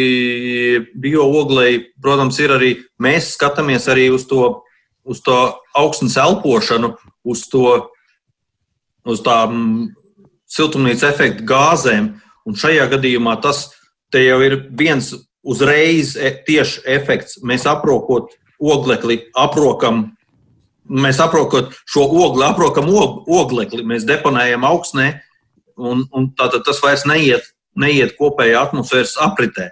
biooglei, 0.98 1.78
protams, 2.02 2.40
ir 2.42 2.56
arī 2.56 2.72
mēs 2.98 3.36
skatāmies 3.36 3.86
arī 3.94 4.08
uz 4.16 4.26
to, 4.30 4.64
uz 5.06 5.22
to 5.22 5.38
augstnes 5.78 6.18
elpošanu, 6.18 6.96
uz 7.24 7.46
to, 7.52 7.68
uz 9.06 9.22
tām 9.22 9.94
siltumnīca 10.50 11.12
efekta 11.14 11.46
gāzēm. 11.46 12.16
Un 12.50 12.58
šajā 12.60 12.90
gadījumā 12.96 13.38
tas 13.46 13.68
jau 14.14 14.40
ir 14.44 14.58
viens 14.74 15.14
uzreiz 15.44 16.16
e, 16.18 16.34
tieši 16.48 16.84
efekts. 16.96 17.38
Mēs 17.46 17.68
aprokot 17.70 18.34
oglekli, 18.60 19.20
aprokam 19.38 20.10
mēs 20.90 21.20
aprokam 21.24 21.70
šo 21.90 22.06
ogli, 22.08 22.44
aprokam 22.46 22.90
og, 22.92 23.24
oglekli, 23.28 23.86
mēs 23.88 24.08
deponējam 24.08 24.66
augsnē, 24.68 25.08
un, 25.78 26.06
un 26.14 26.30
tātad 26.38 26.66
tas 26.68 26.82
vairs 26.84 27.06
neiet, 27.10 27.54
neiet 27.80 28.16
kopējā 28.20 28.62
atmosfēras 28.68 29.18
apritē. 29.24 29.72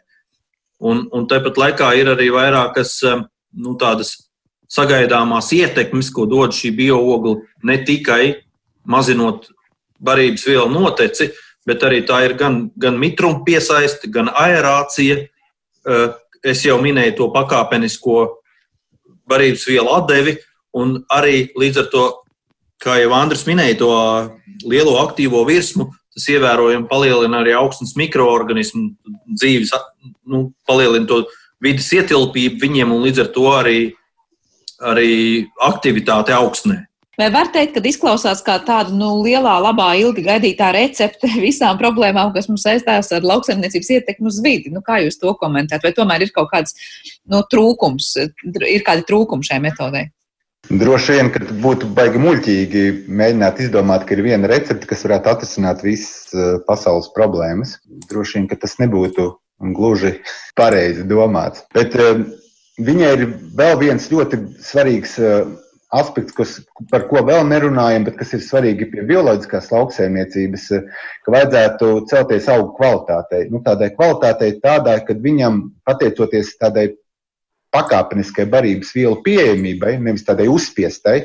Un, 0.81 1.05
un 1.13 1.27
tāpat 1.29 1.59
laikā 1.61 1.91
ir 1.99 2.09
arī 2.15 2.31
vairākas 2.33 2.95
um, 3.05 3.27
nu, 3.53 3.75
tādas 3.77 4.15
sagaidāmās 4.71 5.51
ietekmes, 5.53 6.09
ko 6.15 6.25
dod 6.29 6.55
šī 6.55 6.71
bioogla, 6.77 7.35
ne 7.67 7.77
tikai 7.85 8.41
mazinot 8.89 9.51
barības 10.01 10.47
vielu 10.47 10.69
noteci, 10.71 11.29
bet 11.67 11.83
arī 11.85 12.01
tā 12.07 12.23
ir 12.25 12.33
gan, 12.39 12.63
gan 12.73 12.97
mitruma 12.97 13.43
piesaisti, 13.45 14.09
gan 14.09 14.31
aerācija. 14.33 15.19
Uh, 15.85 16.07
es 16.41 16.63
jau 16.65 16.79
minēju 16.81 17.19
to 17.19 17.27
pakāpenisko 17.35 18.15
barības 19.29 19.67
vielu 19.69 19.91
atdevi, 19.93 20.39
Un 20.77 21.01
arī 21.11 21.49
līdz 21.59 21.81
ar 21.83 21.87
to, 21.91 22.03
kā 22.81 22.97
jau 23.01 23.11
Andris 23.17 23.43
minēja, 23.47 23.79
to 23.81 23.91
lielo 24.67 24.97
aktīvo 25.03 25.43
virsmu, 25.47 25.89
tas 26.15 26.27
ievērojami 26.31 26.89
palielina 26.91 27.41
arī 27.41 27.55
augstnes 27.55 27.95
mikroorganismu 27.99 28.89
dzīves, 29.35 29.73
nu, 30.27 30.49
palielina 30.67 31.07
to 31.07 31.23
vidas 31.63 31.91
ietilpību 31.95 32.61
viņiem 32.61 32.93
un 32.93 33.03
līdz 33.05 33.25
ar 33.25 33.33
to 33.35 33.49
arī, 33.53 33.81
arī 34.93 35.11
aktivitāti 35.67 36.35
augstnē. 36.35 36.81
Vai 37.19 37.27
var 37.29 37.51
teikt, 37.53 37.75
ka 37.75 37.83
izklausās 37.85 38.39
kā 38.41 38.55
tāda 38.65 38.95
nu, 38.95 39.11
lielā, 39.21 39.57
labā, 39.61 39.91
ilgi 39.99 40.23
gaidītā 40.25 40.71
recepte 40.73 41.29
visām 41.43 41.77
problēmām, 41.77 42.31
kas 42.33 42.47
mums 42.49 42.63
saistās 42.65 43.11
ar 43.13 43.27
lauksaimniecības 43.27 43.91
ietekmi 43.97 44.31
uz 44.31 44.39
vidi? 44.43 44.71
Nu, 44.73 44.81
kā 44.85 45.01
jūs 45.03 45.19
to 45.21 45.35
komentējat? 45.37 45.85
Vai 45.85 45.93
tomēr 45.97 46.25
ir 46.25 46.31
kaut 46.33 46.49
kāds 46.53 46.73
nu, 47.29 47.43
trūkums, 47.51 48.15
ir 48.17 48.87
kādi 48.87 49.05
trūkumi 49.11 49.45
šai 49.45 49.59
metodei? 49.61 50.07
Droši 50.71 51.17
vien, 51.17 51.29
ka 51.33 51.41
būtu 51.63 51.89
baigi 51.95 52.19
muļķīgi 52.21 52.83
mēģināt 53.11 53.59
izdomāt, 53.65 54.05
ka 54.07 54.15
ir 54.15 54.21
viena 54.23 54.47
recepte, 54.47 54.87
kas 54.87 55.03
varētu 55.03 55.31
atrisināt 55.33 55.81
visas 55.83 56.31
eh, 56.31 56.59
pasaules 56.67 57.09
problēmas. 57.15 57.75
Droši 58.07 58.37
vien, 58.37 58.45
ka 58.47 58.59
tas 58.61 58.77
nebūtu 58.79 59.33
gluži 59.75 60.13
pareizi 60.57 61.03
domāts. 61.07 61.65
Bet 61.75 61.93
uh, 61.99 62.23
viņai 62.81 63.11
ir 63.17 63.25
vēl 63.57 63.75
viens 63.81 64.07
ļoti 64.09 64.39
svarīgs 64.63 65.17
uh, 65.21 65.51
aspekts, 65.93 66.33
kas, 66.33 66.55
par 66.89 67.05
ko 67.11 67.21
vēl 67.27 67.43
nerunājam, 67.49 68.07
bet 68.07 68.17
kas 68.21 68.31
ir 68.37 68.41
svarīgi 68.45 68.87
pie 68.93 69.03
bioloģiskās 69.09 69.69
lauksaimniecības, 69.73 70.67
ka 71.25 71.35
vajadzētu 71.35 71.91
celties 72.09 72.47
augu 72.53 72.71
kvalitātei. 72.79 73.43
Nu, 73.51 73.61
tādai 73.65 73.91
kvalitātei 73.93 74.55
tādai, 74.63 75.01
ka 75.05 75.17
viņam, 75.19 75.65
pateicoties 75.87 76.55
tādai 76.61 76.93
pakāpeniskai 77.71 78.45
barības 78.51 78.91
vielu 78.95 79.17
pieejamībai, 79.25 79.95
nevis 80.03 80.25
tādai 80.27 80.49
uzspiestai, 80.51 81.17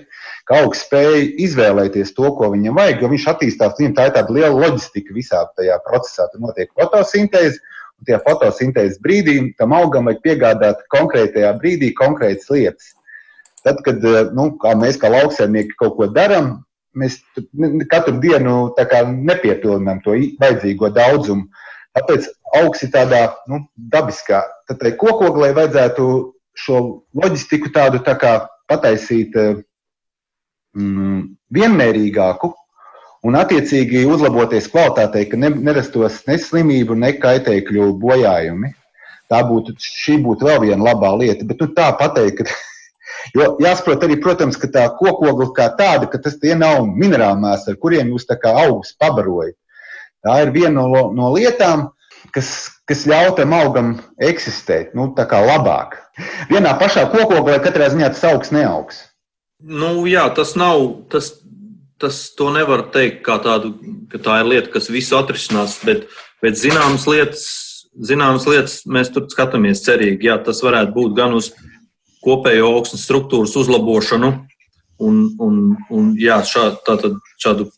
ka 0.47 0.61
augs 0.63 0.85
spēja 0.87 1.25
izvēlēties 1.43 2.15
to, 2.15 2.31
ko 2.39 2.53
viņam 2.53 2.79
vajag, 2.79 3.03
jo 3.03 3.11
viņš 3.11 3.25
attīstās, 3.33 3.79
viņam 3.81 3.97
tā 3.97 4.09
ir 4.09 4.15
tāda 4.15 4.37
liela 4.37 4.55
loģistika 4.55 5.17
visā 5.17 5.43
tajā 5.59 5.79
procesā. 5.89 6.29
Tur 6.31 6.45
notiek 6.47 6.71
fotosintēze, 6.79 7.59
un 7.99 8.09
tajā 8.09 8.21
fotosintēzes 8.29 9.03
brīdī 9.03 9.41
tam 9.59 9.75
augam 9.75 10.07
vajag 10.07 10.23
piegādāt 10.29 10.87
konkrētajā 10.95 11.51
brīdī 11.59 11.91
konkrētas 11.99 12.53
lietas. 12.55 12.95
Tad, 13.67 13.83
kad 13.83 14.05
nu, 14.39 14.53
kā 14.63 14.77
mēs 14.79 15.01
kā 15.03 15.11
lauksaimnieki 15.11 15.75
kaut 15.81 15.97
ko 15.99 16.07
darām, 16.15 16.61
mēs 16.97 17.19
katru 17.91 18.21
dienu 18.23 18.71
nepiepilinām 18.79 19.99
to 20.05 20.15
vajadzīgo 20.41 20.93
daudzumu. 20.95 21.49
Tāpēc 21.97 22.29
augs 22.61 22.85
ir 22.85 22.93
tādā 22.93 23.21
nu, 23.51 23.65
dabiskā. 23.77 24.45
Tad 24.69 24.79
tai 24.83 24.93
kokoglē 25.01 25.51
vajadzētu 25.57 26.07
šo 26.57 26.83
loģistiku 27.17 27.73
tādu 27.75 28.03
tā 28.05 28.17
kā 28.21 28.37
pataisīt 28.71 29.37
eh, 29.41 29.59
mm, 30.77 31.21
vienmērīgāku 31.57 32.53
un 33.27 33.39
attiecīgi 33.39 34.07
uzlaboties 34.09 34.71
kvalitātei, 34.73 35.27
ka 35.31 35.39
ne, 35.41 35.51
nerastos 35.51 36.23
ne 36.29 36.39
slimību, 36.41 36.97
ne 36.99 37.13
kaitēkļu 37.21 37.93
bojājumi. 38.03 38.73
Tā 39.27 39.41
būtu, 39.43 39.75
šī 39.83 40.21
būtu 40.23 40.47
vēl 40.47 40.61
viena 40.69 40.93
labā 40.93 41.11
lieta, 41.19 41.43
bet 41.49 41.59
nu, 41.63 41.73
tā 41.75 41.91
pateikt, 41.99 42.45
ka 42.45 42.51
Jo 43.35 43.55
jāsaprot 43.63 44.05
arī, 44.07 44.19
protams, 44.23 44.59
ka 44.61 44.69
tā 44.71 44.85
kokogla 44.99 45.49
kā 45.57 45.67
tāda, 45.79 46.09
ka 46.11 46.21
tas 46.23 46.37
tie 46.43 46.55
nav 46.59 46.85
minerāli 46.87 47.43
mēsli, 47.43 47.75
ar 47.75 47.81
kuriem 47.83 48.13
jūs 48.13 48.29
tā 48.29 48.37
kā 48.41 48.53
augus 48.67 48.95
pabarojat. 49.01 49.57
Tā 50.27 50.39
ir 50.45 50.53
viena 50.55 50.85
no, 50.87 51.07
no 51.15 51.31
lietām, 51.35 51.89
kas, 52.35 52.76
kas 52.87 53.05
ļauj 53.11 53.35
tam 53.41 53.55
augam 53.57 53.95
eksistēt, 54.23 54.95
nu, 54.99 55.11
tā 55.17 55.27
kā 55.31 55.43
labāk. 55.43 55.99
Vienā 56.51 56.77
pašā 56.81 57.09
kokoglē 57.13 57.59
katrā 57.65 57.91
ziņā 57.93 58.13
tas 58.15 58.25
augs 58.31 58.53
neaugs. 58.55 59.03
Nu, 59.61 60.05
jā, 60.09 60.27
tas 60.37 60.55
nav, 60.59 60.85
tas, 61.13 61.33
tas 62.01 62.21
to 62.39 62.51
nevar 62.55 62.87
teikt 62.95 63.23
kā 63.27 63.39
tādu, 63.43 63.75
ka 64.13 64.21
tā 64.23 64.41
ir 64.43 64.51
lieta, 64.53 64.73
kas 64.75 64.91
visu 64.93 65.17
atrisinās, 65.19 65.79
bet, 65.87 66.07
bet 66.45 66.59
zināmas 66.61 67.09
lietas, 67.11 67.47
zināmas 67.97 68.47
lietas 68.49 68.83
mēs 68.87 69.11
tur 69.15 69.27
skatāmies 69.33 69.83
cerīgi. 69.87 70.29
Jā, 70.29 70.39
tas 70.45 70.63
varētu 70.65 70.95
būt 70.95 71.17
gan 71.17 71.35
uz 71.39 71.51
kopējo 72.27 72.75
augsnes 72.77 73.07
struktūras 73.07 73.57
uzlabošanu, 73.59 74.33
un, 75.03 75.23
un, 75.43 75.59
un 75.93 76.13
jā, 76.21 76.39
šā, 76.47 76.69
tātad, 76.87 77.19
šādu 77.43 77.71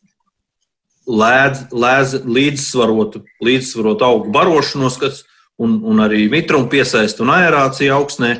lēdz, 1.09 1.69
lēdz 1.73 2.15
līdzsvarotu, 2.29 3.23
līdzsvarotu 3.45 4.07
augu 4.07 4.33
barošanos, 4.35 4.99
kas, 5.01 5.23
un, 5.59 5.79
un 5.89 6.03
arī 6.05 6.27
mitrumu 6.31 6.69
piesaistu 6.71 7.25
un 7.25 7.33
aerāciju 7.35 7.97
augsnē, 7.97 8.35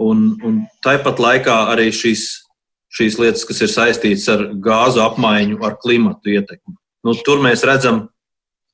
un, 0.00 0.24
un 0.42 0.62
tāpat 0.84 1.20
laikā 1.22 1.58
arī 1.74 1.90
šīs, 1.94 2.24
šīs 2.94 3.18
lietas, 3.20 3.44
kas 3.48 3.60
ir 3.62 3.72
saistītas 3.72 4.26
ar 4.32 4.48
gāzu 4.64 5.04
apmaiņu, 5.04 5.60
ar 5.66 5.76
klimatu 5.82 6.34
ietekmi. 6.34 6.76
Nu, 7.04 7.14
tur 7.26 7.42
mēs 7.44 7.62
redzam, 7.68 8.06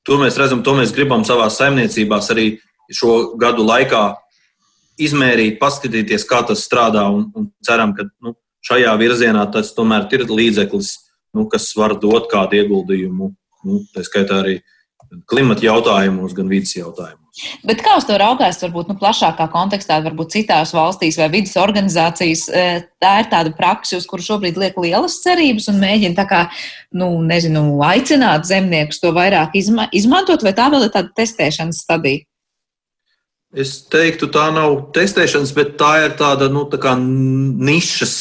tur 0.07 0.21
mēs 0.21 0.39
redzam, 0.39 0.63
to 0.63 0.75
mēs 0.77 0.95
gribam 0.95 1.25
savā 1.27 1.49
saimniecībās 1.51 2.31
arī 2.33 2.53
šo 2.91 3.35
gadu 3.39 3.65
laikā 3.67 4.05
izmērīt, 5.01 5.59
paskatīties, 5.59 6.25
kā 6.29 6.41
tas 6.47 6.63
strādā, 6.67 7.03
un, 7.11 7.27
un 7.35 7.51
ceram, 7.65 7.93
ka 7.97 8.07
nu, 8.23 8.35
šajā 8.65 8.93
virzienā 9.01 9.45
tas 9.51 9.73
tomēr 9.75 10.07
ir 10.15 10.27
līdzeklis, 10.29 10.93
nu, 11.35 11.47
kas 11.51 11.69
var 11.75 11.95
dot 11.99 12.27
kādu 12.31 12.59
ieguldījumu 12.59 13.31
nu, 13.67 13.81
tā 13.95 14.05
skaitā 14.07 14.41
arī 14.43 14.59
klimata 15.27 15.65
jautājumos, 15.65 16.33
gan 16.35 16.49
vidas 16.51 16.73
jautājumos. 16.75 17.19
Bet 17.67 17.79
kā 17.83 17.93
uz 17.99 18.05
to 18.07 18.15
raugās, 18.19 18.59
varbūt 18.63 18.89
nu, 18.91 18.95
plašākā 18.99 19.47
kontekstā, 19.51 20.01
varbūt 20.03 20.33
citās 20.35 20.73
valstīs 20.75 21.17
vai 21.19 21.29
vidas 21.31 21.55
organizācijas, 21.59 22.45
e, 22.47 22.65
tā 23.01 23.11
ir 23.21 23.29
tāda 23.31 23.53
praksa, 23.55 23.99
uz 23.99 24.07
kuru 24.07 24.25
šobrīd 24.25 24.59
liek 24.59 24.79
lielas 24.79 25.19
cerības 25.23 25.69
un 25.71 25.79
mēģina 25.83 26.17
tā 26.17 26.25
kā, 26.27 26.41
nu, 26.95 27.13
nezinu, 27.27 27.63
aicināt 27.87 28.47
zemniekus 28.49 28.99
to 29.03 29.13
vairāk 29.15 29.55
izma 29.59 29.87
izmantot, 29.95 30.43
vai 30.43 30.55
tā 30.57 30.67
vēl 30.73 30.87
ir 30.87 30.93
tāda 30.95 31.11
testēšanas 31.21 31.81
stadija? 31.85 32.25
Es 33.51 33.81
teiktu, 33.91 34.29
tā 34.31 34.45
nav 34.55 34.77
testēšanas, 34.95 35.55
bet 35.55 35.75
tā 35.79 35.91
ir 36.05 36.15
tāda, 36.19 36.47
nu, 36.51 36.63
tā 36.71 36.79
kā 36.83 36.95
nišas 36.99 38.15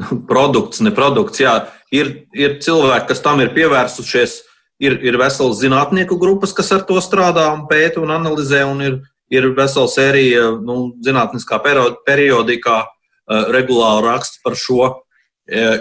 produkts, 0.30 0.80
ne 0.84 0.92
produkts. 0.96 1.40
Jā, 1.40 1.58
ir, 1.94 2.12
ir 2.36 2.58
cilvēki, 2.62 3.08
kas 3.10 3.22
tam 3.24 3.42
ir 3.42 3.52
pievērsušies, 3.56 4.36
ir, 4.82 4.96
ir 5.04 5.18
veselas 5.20 5.60
zinātnieku 5.60 6.18
grupas, 6.20 6.54
kas 6.56 6.72
ar 6.74 6.86
to 6.88 6.98
strādā 7.04 7.50
un 7.54 7.66
pēta 7.70 8.00
un 8.02 8.12
analizē, 8.14 8.64
un 8.68 8.82
ir, 8.86 8.98
ir 9.32 9.50
vesela 9.56 9.90
sērija 9.90 10.48
nu, 10.64 10.94
zinātniskā 11.04 11.60
periodikā 12.06 12.80
uh, 12.86 13.46
regulāri 13.54 14.08
raksta 14.08 14.42
par 14.44 14.58
šo. 14.58 14.90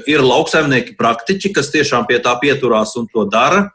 Ir 0.10 0.24
lauksaimnieki, 0.26 0.96
praktiķi, 0.98 1.52
kas 1.54 1.68
tiešām 1.70 2.08
pie 2.10 2.18
tā 2.26 2.32
pieturās 2.42 2.96
un 2.98 3.06
to 3.12 3.28
dara, 3.30 3.68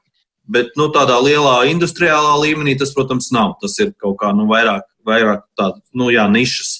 bet 0.51 0.72
nu, 0.78 0.89
tādā 0.91 1.20
lielā 1.22 1.68
industriālā 1.70 2.35
līmenī 2.43 2.74
tas, 2.80 2.91
protams, 2.97 3.30
nav. 3.35 3.55
Tas 3.62 3.78
ir 3.78 3.93
kaut 4.03 4.18
kā 4.18 4.32
nu, 4.35 4.49
vairāk, 4.51 4.89
vairāk 5.07 5.45
tādu 5.55 5.78
nu, 5.95 6.11
jā, 6.11 6.26
nišas, 6.30 6.72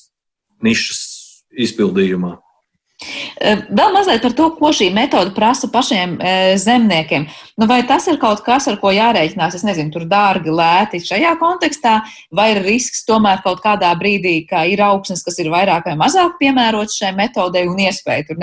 nišas 0.67 1.05
izpildījumā. 1.67 2.35
Vēl 3.41 3.95
mazliet 3.95 4.23
par 4.25 4.35
to, 4.37 4.49
ko 4.59 4.71
šī 4.75 4.91
metode 4.95 5.35
prasa 5.37 5.69
pašiem 5.73 6.17
zemniekiem. 6.61 7.27
Nu, 7.61 7.69
vai 7.71 7.81
tas 7.87 8.07
ir 8.11 8.19
kaut 8.23 8.43
kas, 8.47 8.69
ar 8.71 8.79
ko 8.83 8.93
jārēķinās? 8.95 9.57
Es 9.59 9.65
nezinu, 9.67 9.93
tur 9.95 10.07
dārgi, 10.11 10.53
lēti 10.55 11.03
šajā 11.05 11.35
kontekstā, 11.41 11.97
vai 12.35 12.51
ir 12.55 12.63
risks 12.65 13.05
tomēr 13.09 13.43
kaut 13.45 13.63
kādā 13.65 13.93
brīdī, 13.99 14.37
ka 14.51 14.65
ir 14.71 14.83
augsnes, 14.87 15.25
kas 15.27 15.39
ir 15.43 15.53
vairāk 15.55 15.91
vai 15.91 15.97
mazāk 16.01 16.39
piemērotas 16.41 16.99
šai 17.01 17.15
metodei 17.19 17.67
un 17.71 17.81
iespēja 17.87 18.29
tur 18.29 18.41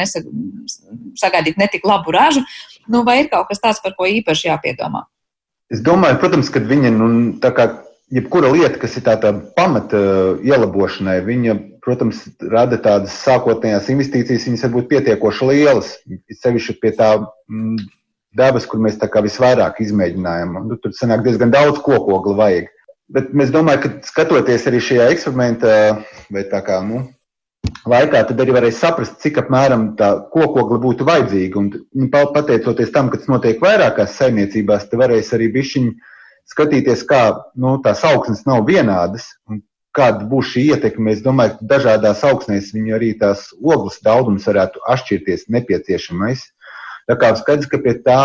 sagaidīt 1.20 1.60
netik 1.60 1.88
labu 1.88 2.14
ražu, 2.16 2.44
nu, 2.92 3.04
vai 3.08 3.22
ir 3.24 3.32
kaut 3.32 3.50
kas 3.52 3.62
tāds, 3.64 3.82
par 3.84 3.96
ko 3.98 4.08
īpaši 4.10 4.50
jāpiedomā? 4.50 5.06
Es 5.72 5.80
domāju, 5.84 6.20
protams, 6.20 6.50
ka 6.52 6.60
viņa, 6.60 6.92
nu, 6.92 7.08
tā 7.44 7.54
kā 7.56 7.70
jebkura 8.12 8.52
lieta, 8.52 8.80
kas 8.82 8.98
ir 9.00 9.06
tāda 9.08 9.34
pamata 9.56 10.02
ielabošanai, 10.44 11.22
viņa 11.26 11.58
protams, 11.82 12.26
rada 12.52 12.78
tādas 12.82 13.16
sākotnējās 13.24 13.90
investīcijas, 13.94 14.46
viņas 14.50 14.66
var 14.68 14.74
būt 14.76 14.90
pietiekoši 14.92 15.48
lielas. 15.50 15.96
Sevišķi 16.44 16.78
pie 16.82 16.92
tā 16.98 17.14
mm, 17.22 17.80
dabas, 18.38 18.68
kur 18.70 18.84
mēs 18.84 19.00
visvairāk 19.02 19.82
izmēģinājām. 19.84 20.60
Nu, 20.68 20.78
tur 20.82 20.94
sanāk 20.98 21.26
diezgan 21.26 21.54
daudz 21.54 21.82
kokogla 21.86 22.38
vajag. 22.44 22.70
Bet 23.12 23.34
mēs 23.36 23.52
domājam, 23.52 23.82
ka 23.84 24.08
skatoties 24.08 24.68
arī 24.70 24.80
šajā 24.80 25.10
eksperimentā, 25.12 25.74
vai 26.32 26.46
tā 26.48 26.62
kā 26.64 26.78
nu, 26.86 27.02
laikā, 27.90 28.22
tad 28.30 28.40
arī 28.40 28.56
varēs 28.56 28.80
saprast, 28.80 29.18
cik 29.24 29.42
apmēram 29.42 29.90
tā 30.00 30.14
kokogla 30.32 30.80
būtu 30.80 31.08
vajadzīga. 31.10 31.60
Un, 31.60 31.74
nu, 31.98 32.08
pateicoties 32.12 32.94
tam, 32.94 33.10
ka 33.12 33.20
tas 33.20 33.32
notiek 33.32 33.60
vairākās 33.64 34.16
saimniecībās, 34.22 34.88
tad 34.92 35.02
varēs 35.02 35.34
arī 35.36 35.50
bišķiņi 35.58 36.11
skatīties, 36.52 37.04
kā 37.08 37.24
nu, 37.56 37.78
tās 37.84 38.04
augsnes 38.08 38.46
nav 38.48 38.66
vienādas. 38.68 39.28
Un 39.50 39.64
kāda 39.96 40.26
būs 40.28 40.54
šī 40.54 40.68
ietekme. 40.76 41.12
Es 41.16 41.24
domāju, 41.24 41.58
ka 41.58 41.70
dažādās 41.76 42.24
augsnēs 42.28 42.72
viņu 42.76 42.96
arī 42.96 43.12
tās 43.20 43.50
ogles 43.60 44.00
daudzums 44.06 44.48
varētu 44.48 44.84
atšķirties 44.94 45.50
nepieciešamais. 45.52 46.46
Tā 47.10 47.18
kā 47.20 47.34
skaidrs, 47.36 47.68
ka 47.68 47.82
pie 47.84 47.98
tā 48.06 48.22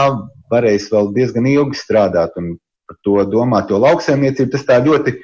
varēs 0.53 0.91
vēl 0.93 1.11
diezgan 1.17 1.49
ilgi 1.51 1.79
strādāt 1.79 2.37
un 2.39 2.55
par 2.87 2.99
to 3.03 3.19
domāt, 3.27 3.71
jo 3.71 3.81
lauksaimniecība 3.83 4.53
tas 4.53 4.67
tā 4.69 4.79
ļoti 4.85 5.17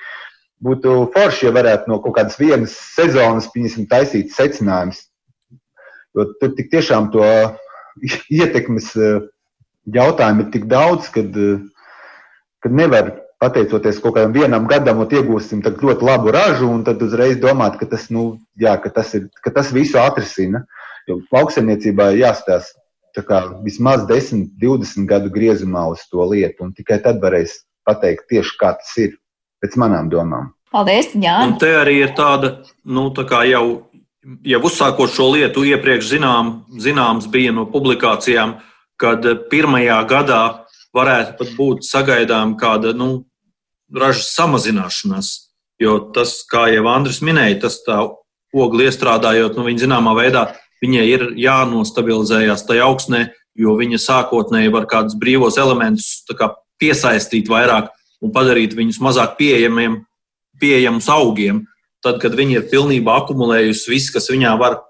būtu 0.62 0.94
forši, 1.14 1.46
ja 1.46 1.52
varētu 1.54 1.90
no 1.90 2.00
kaut 2.02 2.16
kādas 2.16 2.38
vienas 2.40 2.74
sezonas, 2.96 3.48
piemēram, 3.54 3.86
taisīt 3.90 4.34
secinājumus. 4.34 5.04
Jo 6.16 6.26
tur 6.40 6.56
tik 6.56 6.72
tiešām 6.74 7.10
to 7.14 7.22
ietekmes 8.40 8.90
eh, 8.98 9.22
jautājumu 9.94 10.46
ir 10.46 10.50
tik 10.54 10.66
daudz, 10.70 11.10
kad, 11.14 11.30
eh, 11.38 11.62
kad 12.62 12.74
nevar 12.74 13.10
pateicoties 13.42 13.98
kaut 14.02 14.14
kādam 14.16 14.34
vienam 14.36 14.68
gadam, 14.70 15.02
iegūsim 15.02 15.64
ļoti 15.66 16.06
labu 16.06 16.30
ražu, 16.34 16.68
un 16.70 16.84
tad 16.86 17.02
uzreiz 17.02 17.40
domāt, 17.42 17.78
ka 17.80 17.88
tas, 17.90 18.06
nu, 18.14 18.38
jā, 18.58 18.76
ka 18.78 18.92
tas, 18.94 19.14
ir, 19.18 19.26
ka 19.42 19.50
tas 19.50 19.72
visu 19.74 19.98
atrisina. 19.98 20.62
Jo 21.10 21.18
lauksaimniecībā 21.34 22.12
jāstāsta 22.14 22.78
vismaz 23.64 24.06
10, 24.06 24.54
20 24.62 25.08
gadu 25.10 25.32
griezumā 25.34 25.88
uz 25.90 26.06
to 26.10 26.22
lietu, 26.22 26.62
un 26.62 26.72
tikai 26.72 27.00
tad 27.02 27.18
varēs 27.20 27.64
pateikt 27.84 28.28
tieši, 28.30 28.54
kā 28.60 28.76
tas 28.78 28.94
ir, 29.02 29.16
pēc 29.62 29.74
manām 29.76 30.08
domām. 30.10 30.52
Paldies, 30.72 31.10
Jā. 31.18 31.42
Un 31.44 31.58
te 31.60 31.68
arī 31.76 31.98
ir 32.06 32.14
tāda, 32.16 32.62
nu, 32.86 33.10
tā 33.12 33.26
kā 33.28 33.42
jau, 33.44 33.90
jau 34.46 34.60
uzsākot 34.64 35.12
šo 35.12 35.32
lietu, 35.34 35.66
iepriekš 35.68 36.14
zinām, 36.14 36.62
zināms 36.80 37.26
bija 37.28 37.52
no 37.52 37.66
publikācijām, 37.68 38.56
kad 38.96 39.26
pirmajā 39.50 39.98
gadā 40.08 40.42
varētu 40.96 41.36
pat 41.38 41.52
būt 41.56 41.86
sagaidām 41.88 42.56
kāda, 42.60 42.92
nu, 42.96 43.24
ražas 43.92 44.32
samazināšanās. 44.36 45.32
Jo 45.82 45.98
tas, 46.14 46.40
kā 46.48 46.68
jau 46.70 46.84
Andris 46.92 47.22
minēja, 47.24 47.64
tas 47.64 47.80
tā 47.86 47.98
ogli 48.52 48.86
iestrādājot, 48.86 49.56
nu, 49.56 49.66
viņa 49.66 49.86
zināmā 49.86 50.14
veidā 50.18 50.46
viņai 50.82 51.06
ir 51.08 51.24
jānostabilizējas 51.40 52.66
tajā 52.68 52.86
augsnē, 52.86 53.26
jo 53.58 53.74
viņa 53.78 54.00
sākotnēji 54.02 54.72
var 54.74 54.86
kādus 54.90 55.16
brīvos 55.18 55.58
elementus 55.60 56.22
kā, 56.38 56.52
piesaistīt 56.80 57.50
vairāk 57.50 57.90
un 58.22 58.32
padarīt 58.34 58.74
viņus 58.78 59.00
mazāk 59.02 59.36
pieejamiem, 59.38 60.00
pieejamus 60.62 61.08
augiem. 61.12 61.64
Tad, 62.02 62.18
kad 62.22 62.34
viņi 62.34 62.58
ir 62.58 62.68
pilnībā 62.70 63.14
akumulējusi 63.22 63.90
visu, 63.92 64.10
kas 64.14 64.26
viņā 64.30 64.56
var 64.58 64.80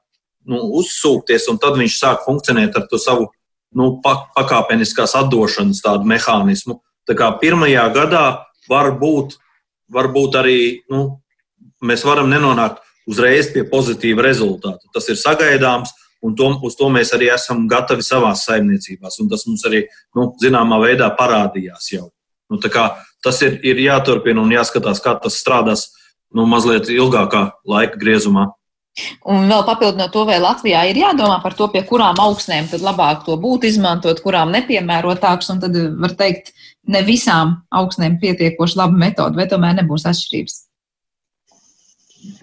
nu, 0.49 0.63
uzsūkties, 0.81 1.49
un 1.53 1.61
tad 1.61 1.77
viņš 1.81 1.99
sāk 1.99 2.25
funkcionēt 2.27 2.77
ar 2.79 2.87
to 2.89 3.01
savu 3.01 3.29
nu, 3.79 3.97
pakāpeniskās 4.05 5.17
atdošanas 5.19 5.83
tādu 5.85 6.09
mehānismu. 6.09 6.81
Tā 7.09 7.17
kā 7.19 7.31
pirmajā 7.41 7.87
gadā 7.95 8.25
var 8.71 8.93
būt, 9.01 9.37
var 9.93 10.09
būt 10.13 10.39
arī 10.39 10.61
nu, 10.93 11.19
mēs 11.83 12.05
varam 12.07 12.31
nenonākt 12.31 12.83
uzreiz 13.09 13.51
pie 13.53 13.65
pozitīva 13.69 14.25
rezultāta. 14.29 14.87
Tas 14.95 15.09
ir 15.11 15.19
sagaidāms, 15.19 15.91
un 16.23 16.37
to, 16.39 16.53
uz 16.63 16.77
to 16.79 16.89
mēs 16.93 17.11
arī 17.17 17.33
esam 17.35 17.67
gatavi 17.71 18.05
savā 18.07 18.33
saimniecībās. 18.39 19.19
Tas 19.31 19.47
mums 19.49 19.65
arī 19.69 19.87
nu, 20.17 20.31
zināmā 20.43 20.79
veidā 20.85 21.11
parādījās 21.19 21.91
jau. 21.95 22.11
Nu, 22.53 22.61
kā, 22.63 22.93
tas 23.25 23.41
ir, 23.43 23.59
ir 23.67 23.81
jāturpina 23.83 24.43
un 24.43 24.53
jāskatās, 24.53 25.01
kā 25.03 25.17
tas 25.19 25.41
strādās 25.41 25.89
nu, 26.35 26.47
mazliet 26.47 26.91
ilgākā 26.93 27.49
laika 27.69 27.99
griezumā. 27.99 28.53
Un 29.33 29.47
vēl 29.49 29.63
papildinot 29.65 30.13
to, 30.13 30.27
vai 30.29 30.37
Latvijā 30.43 30.83
ir 30.91 30.99
jādomā 31.01 31.39
par 31.43 31.55
to, 31.57 31.69
pie 31.73 31.81
kurām 31.89 32.19
augsnēm 32.21 32.67
tad 32.69 32.83
labāk 32.85 33.23
to 33.25 33.39
būtu 33.41 33.71
izmantot, 33.71 34.21
kurām 34.25 34.53
nepiemērotāks, 34.53 35.49
un 35.55 35.63
tad 35.63 35.79
var 36.03 36.13
teikt, 36.19 36.53
ne 36.93 37.01
visām 37.07 37.63
augsnēm 37.73 38.19
pietiekoši 38.21 38.79
laba 38.83 39.01
metode, 39.07 39.39
vai 39.39 39.49
tomēr 39.49 39.79
nebūs 39.81 40.05
atšķirības? 40.11 40.59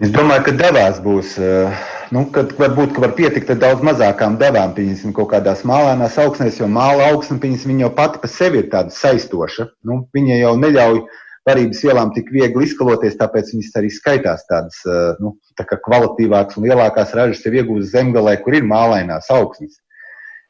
Es 0.00 0.10
domāju, 0.12 0.48
ka 0.48 0.56
devās 0.58 0.98
būs. 1.00 1.36
Eh, 1.40 1.78
nu, 2.12 2.26
kad 2.34 2.52
varbūt 2.58 2.96
ka 2.96 3.04
var 3.06 3.14
pietikt 3.16 3.52
ar 3.54 3.60
daudz 3.62 3.86
mazākām 3.86 4.36
devām, 4.40 4.74
piemēram, 4.76 5.14
kaut 5.16 5.30
kādās 5.32 5.62
mālēnās 5.68 6.18
augsnēs, 6.20 6.58
jo 6.60 6.68
māla 6.68 7.12
augsne, 7.12 7.38
piemēram, 7.40 7.84
jau 7.86 7.92
pati 7.96 8.20
par 8.20 8.32
sevi 8.32 8.60
ir 8.64 8.68
tāda 8.74 8.92
saistoša. 8.96 9.70
Nu, 9.88 10.02
viņa 10.16 10.40
jau 10.42 10.54
neļauj 10.60 11.04
varības 11.48 11.82
vielām 11.84 12.12
tik 12.14 12.30
viegli 12.32 12.66
izskaloties, 12.66 13.18
tāpēc 13.20 13.52
viņas 13.54 13.76
arī 13.80 13.90
skaitās 13.94 14.46
tādas 14.48 14.80
eh, 14.86 15.20
nu, 15.22 15.34
tā 15.58 15.66
kvalitīvākas 15.70 16.58
un 16.58 16.66
lielākās 16.68 17.14
ražas 17.16 17.44
jau 17.44 17.52
iegūst 17.54 17.92
zemgalē, 17.94 18.36
kur 18.44 18.56
ir 18.58 18.66
mālainās 18.68 19.30
augsnes. 19.34 19.78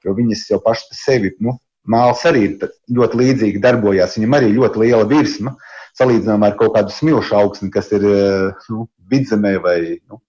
Jo 0.05 0.15
viņas 0.17 0.47
jau 0.49 0.61
pašas 0.65 0.89
par 0.91 0.99
sevi, 1.03 1.35
nu, 1.45 1.59
māls 1.91 2.25
arī 2.29 2.47
ļoti 2.91 3.21
līdzīgi 3.21 3.61
darbojās. 3.63 4.17
Viņam 4.17 4.39
arī 4.39 4.49
ļoti 4.57 4.83
liela 4.85 5.07
virsma, 5.09 5.55
salīdzinājumā 5.99 6.51
ar 6.51 6.57
kaut 6.59 6.75
kādu 6.77 6.95
smilšu 6.95 7.37
augsni, 7.37 7.71
kas 7.75 7.93
ir 7.97 8.07
eh, 8.09 8.67
nu, 8.73 8.89
vidzemē 9.11 9.55
vai 9.63 9.79
nu, 10.01 10.21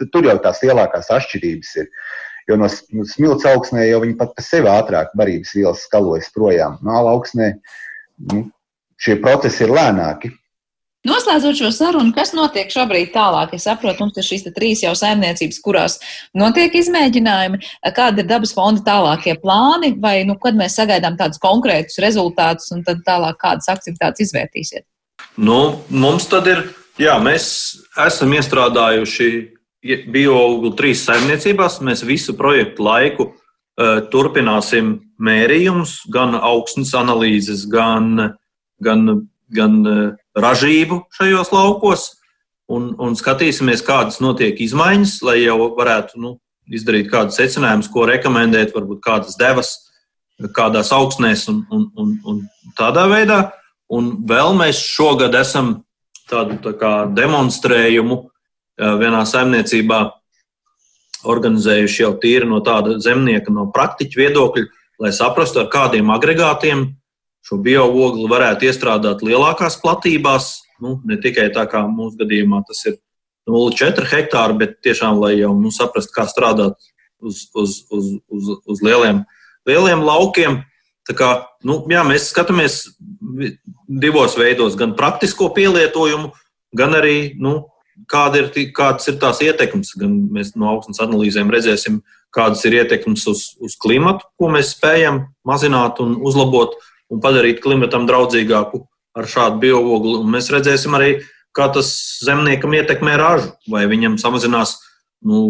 tur 0.00 0.26
jau 0.26 0.38
tās 0.42 0.62
lielākās 0.64 1.12
atšķirības 1.12 1.76
ir. 1.82 1.90
Jo 2.48 2.56
no 2.58 2.66
nu, 2.66 3.04
smilts 3.06 3.46
augsnē 3.46 3.84
jau 3.86 4.00
viņi 4.02 4.16
pat 4.18 4.32
par 4.34 4.42
sevi 4.42 4.70
ātrāk 4.72 5.12
barības 5.18 5.52
vielas 5.54 5.84
skalojas 5.86 6.32
projām. 6.34 6.80
Māla 6.82 7.12
augsnē 7.14 7.52
nu, 8.32 8.48
šie 9.00 9.16
procesi 9.22 9.64
ir 9.66 9.74
lēnāki. 9.74 10.32
Noslēdzot 11.08 11.56
šo 11.56 11.70
sarunu, 11.72 12.12
kas 12.12 12.34
notiek 12.36 12.68
šobrīd 12.68 13.14
tālāk? 13.14 13.54
Es 13.56 13.64
saprotu, 13.64 14.04
mums 14.04 14.18
ir 14.20 14.26
šīs 14.26 14.42
trīs 14.52 14.82
jau 14.84 14.92
saimniecības, 14.98 15.60
kurās 15.64 15.94
notiek 16.36 16.74
izmēģinājumi. 16.76 17.60
Kādi 17.96 18.20
ir 18.20 18.28
dabas 18.28 18.52
fonda 18.52 18.84
tālākie 18.84 19.32
plāni, 19.40 19.94
vai 20.02 20.18
nu, 20.28 20.36
kad 20.42 20.58
mēs 20.58 20.76
sagaidām 20.76 21.16
tādus 21.16 21.40
konkrētus 21.40 21.96
rezultātus, 22.04 22.68
un 22.76 22.84
tad 22.84 23.00
tālāk 23.06 23.40
kādas 23.40 23.70
aktivitātes 23.72 24.26
izvērtīsiet? 24.26 24.84
Nu, 25.40 25.80
mums 25.88 26.28
tad 26.28 26.50
ir, 26.52 26.66
jā, 27.00 27.16
mēs 27.24 27.48
esam 28.04 28.36
iestrādājuši 28.36 29.30
biooglu 30.12 30.74
trīs 30.76 31.06
saimniecībās. 31.08 31.80
Mēs 31.80 32.04
visu 32.04 32.36
projektu 32.36 32.84
laiku 32.84 33.30
uh, 33.30 34.02
turpināsim 34.12 34.98
mērījumus, 35.16 36.02
gan 36.12 36.36
augsnes 36.36 36.92
analīzes, 36.92 37.64
gan 37.72 38.36
gan, 38.84 39.26
gan 39.52 39.76
e, 39.86 39.98
ražību 40.38 41.04
šajos 41.16 41.52
laukos, 41.54 42.06
un, 42.70 42.92
un 43.02 43.16
skatīsimies, 43.18 43.84
kādas 43.86 44.20
notiek 44.22 44.60
izmaiņas, 44.62 45.18
lai 45.26 45.40
jau 45.42 45.58
varētu 45.76 46.20
nu, 46.22 46.36
izdarīt 46.70 47.10
kādus 47.10 47.40
secinājumus, 47.40 47.90
ko 47.90 48.06
rekomendēt, 48.08 48.74
varbūt 48.76 49.02
kādas 49.04 49.38
devas, 49.40 49.74
kādās 50.56 50.92
augsnēs 50.94 51.48
un, 51.52 51.64
un, 51.74 51.88
un, 51.98 52.14
un 52.24 52.44
tādā 52.78 53.06
veidā. 53.10 53.40
Un 53.90 54.12
vēl 54.26 54.54
mēs 54.54 54.78
šogad 54.86 55.34
esam 55.34 55.80
tādu 56.30 56.60
tā 56.62 56.72
kā 56.78 56.92
demonstrējumu 57.10 58.20
e, 58.22 58.26
vienā 59.02 59.24
saimniecībā 59.26 60.00
organizējuši 61.30 62.04
jau 62.04 62.12
tīri 62.22 62.48
no 62.48 62.62
tāda 62.64 62.96
zemnieka, 63.02 63.52
no 63.52 63.66
praktiķa 63.74 64.20
viedokļa, 64.22 64.64
lai 65.02 65.10
saprastu, 65.16 65.60
ar 65.62 65.68
kādiem 65.72 66.12
agregātiem 66.14 66.86
šo 67.46 67.60
bioogli 67.64 68.28
varētu 68.30 68.68
iestrādāt 68.68 69.24
lielākās 69.26 69.78
platībās. 69.82 70.52
Nu, 70.80 70.98
ne 71.04 71.18
tikai 71.20 71.50
tā 71.54 71.66
kā 71.68 71.82
mūsu 71.88 72.20
gadījumā 72.22 72.62
tas 72.68 72.84
ir 72.88 72.98
0,4 73.50 74.06
hektāri, 74.10 74.56
bet 74.60 74.78
tiešām, 74.84 75.20
lai 75.20 75.34
jau 75.38 75.52
nu, 75.58 75.72
saprastu, 75.74 76.14
kā 76.16 76.26
strādāt 76.28 76.76
uz, 77.20 77.48
uz, 77.54 77.80
uz, 77.90 78.10
uz, 78.28 78.50
uz 78.66 78.82
lieliem, 78.84 79.24
lieliem 79.68 80.04
laukiem. 80.06 80.62
Kā, 81.10 81.30
nu, 81.66 81.80
jā, 81.90 82.04
mēs 82.06 82.28
skatāmies 82.30 82.84
divos 83.88 84.36
veidos, 84.38 84.76
gan 84.78 84.92
praktisko 84.94 85.48
pielietojumu, 85.56 86.30
gan 86.76 86.94
arī 86.94 87.32
nu, 87.40 87.56
kāda 88.10 88.44
ir, 88.44 88.70
kādas 88.76 89.08
ir 89.10 89.18
tās 89.22 89.40
ietekmes. 89.42 89.90
Gan 89.98 90.14
mēs 90.30 90.54
no 90.54 90.70
augstnes 90.70 91.02
analīzēm 91.02 91.50
redzēsim, 91.50 91.98
kādas 92.34 92.62
ir 92.68 92.78
ietekmes 92.78 93.26
uz, 93.30 93.48
uz 93.58 93.74
klimatu, 93.80 94.28
ko 94.38 94.52
mēs 94.54 94.76
spējam 94.76 95.24
mazināt 95.46 95.98
un 96.04 96.14
uzlabot 96.22 96.76
un 97.10 97.20
padarīt 97.22 97.60
klimatam 97.64 98.06
draudzīgāku 98.08 98.84
ar 99.18 99.28
šādu 99.28 99.60
biogogli. 99.62 100.16
Un 100.22 100.30
mēs 100.32 100.50
redzēsim 100.54 100.94
arī, 100.96 101.12
kā 101.56 101.68
tas 101.74 101.90
zemniekam 102.24 102.74
ietekmē 102.78 103.16
ražu, 103.18 103.52
vai 103.70 103.86
viņam 103.90 104.18
samazinās 104.22 104.76
nu, 105.26 105.42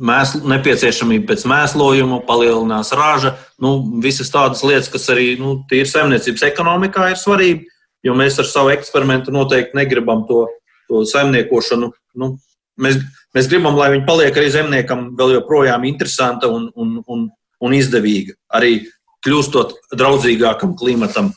mēsl, 0.00 0.44
nepieciešamība 0.50 1.32
pēc 1.32 1.44
mēslojuma, 1.50 2.22
palielinās 2.28 2.92
raža. 2.96 3.34
Nu, 3.62 3.74
visas 4.02 4.32
tādas 4.32 4.62
lietas, 4.66 4.90
kas 4.92 5.08
arī 5.12 5.34
nu, 5.40 5.60
tīri 5.70 5.88
saimniecības 5.90 6.46
ekonomikā 6.50 7.10
ir 7.12 7.20
svarīgi, 7.20 7.66
jo 8.06 8.14
mēs 8.16 8.38
ar 8.40 8.48
savu 8.48 8.72
eksperimentu 8.74 9.34
noteikti 9.34 9.76
negribam 9.78 10.24
to, 10.28 10.46
to 10.88 11.02
saimniekošanu. 11.10 11.90
Nu, 12.20 12.32
mēs, 12.80 13.02
mēs 13.36 13.50
gribam, 13.50 13.76
lai 13.78 13.90
viņi 13.96 14.06
paliek 14.08 14.38
arī 14.38 14.54
zemniekam 14.54 15.10
vēl 15.18 15.36
joprojām 15.40 15.84
interesanta 15.90 16.48
un, 16.52 16.70
un, 16.78 17.00
un, 17.10 17.28
un 17.60 17.76
izdevīga. 17.76 18.38
Arī 18.56 18.78
kļūstot 19.26 19.76
draudzīgākam 19.96 20.74
klimatam. 20.78 21.34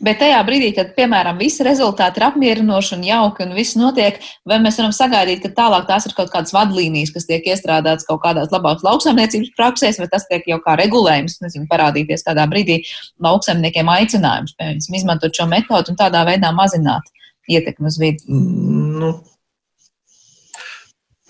Bet 0.00 0.16
tajā 0.22 0.38
brīdī, 0.48 0.70
kad, 0.72 0.94
piemēram, 0.96 1.36
visi 1.36 1.60
rezultāti 1.66 2.16
ir 2.20 2.24
apmierinoši 2.30 2.94
un 2.96 3.02
jauki 3.04 3.44
un 3.44 3.50
viss 3.52 3.76
notiek, 3.76 4.16
vai 4.48 4.56
mēs 4.64 4.78
varam 4.80 4.94
sagaidīt, 4.96 5.42
ka 5.42 5.50
tālāk 5.58 5.84
tās 5.90 6.06
ir 6.08 6.14
kaut 6.16 6.30
kādas 6.32 6.54
vadlīnijas, 6.56 7.12
kas 7.12 7.28
tiek 7.28 7.44
iestrādātas 7.52 8.08
kaut 8.08 8.22
kādās 8.22 8.48
labākas 8.54 8.86
lauksaimniecības 8.86 9.52
praksēs, 9.58 10.00
vai 10.00 10.08
tas 10.08 10.24
tiek 10.30 10.48
jau 10.48 10.56
kā 10.64 10.78
regulējums, 10.80 11.36
nezinu, 11.44 11.68
parādīties 11.68 12.24
kādā 12.24 12.48
brīdī 12.48 12.80
lauksaimniekiem 13.24 13.92
aicinājums, 13.92 14.56
piemēram, 14.56 15.00
izmantot 15.02 15.36
šo 15.36 15.50
metodu 15.52 15.92
un 15.92 16.00
tādā 16.00 16.24
veidā 16.30 16.54
mazināt 16.56 17.12
ietekmi 17.52 17.92
uz 17.92 18.00
vidi? 18.00 18.24
Nu, 18.32 19.18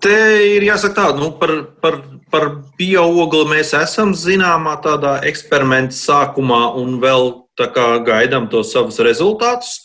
Te 0.02 0.14
ir 0.54 0.62
jāsaka 0.62 0.94
tā, 0.94 1.06
nu, 1.18 1.32
par, 1.40 1.52
par, 1.82 1.98
par 2.30 2.44
bioogli 2.78 3.48
mēs 3.50 3.72
esam 3.74 4.12
zināmā 4.14 4.76
tādā 4.84 5.16
eksperimenta 5.26 5.96
sākumā 5.96 6.60
un 6.78 7.00
vēl 7.02 7.32
gaidām 8.06 8.46
tos 8.52 8.70
savus 8.72 9.00
rezultātus. 9.02 9.80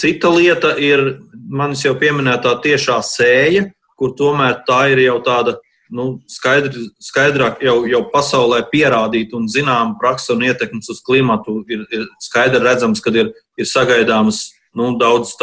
Cita 0.00 0.30
lieta 0.32 0.72
ir 0.80 1.20
manis 1.34 1.84
jau 1.84 1.92
pieminētā 2.00 2.56
tiešā 2.64 2.96
sēja, 3.04 3.68
kur 4.00 4.14
tomēr 4.16 4.62
tā 4.66 4.80
ir 4.94 5.04
jau 5.04 5.18
tāda 5.22 5.58
nu, 5.92 6.06
skaidri, 6.26 6.88
skaidrāk 7.04 7.60
jau, 7.62 7.76
jau 7.86 8.00
pasaulē 8.10 8.62
pierādīta 8.72 9.36
un 9.36 9.44
zināma 9.52 9.98
praksa 10.00 10.32
un 10.34 10.46
ietekmes 10.48 10.88
uz 10.90 11.02
klimatu. 11.04 11.60
Ir, 11.68 11.84
ir 11.92 12.08
skaidri 12.22 12.64
redzams, 12.64 13.04
ka 13.04 13.12
ir, 13.12 13.30
ir 13.60 13.68
sagaidāmas 13.68 14.48
nu, 14.74 14.94
daudz 14.98 15.36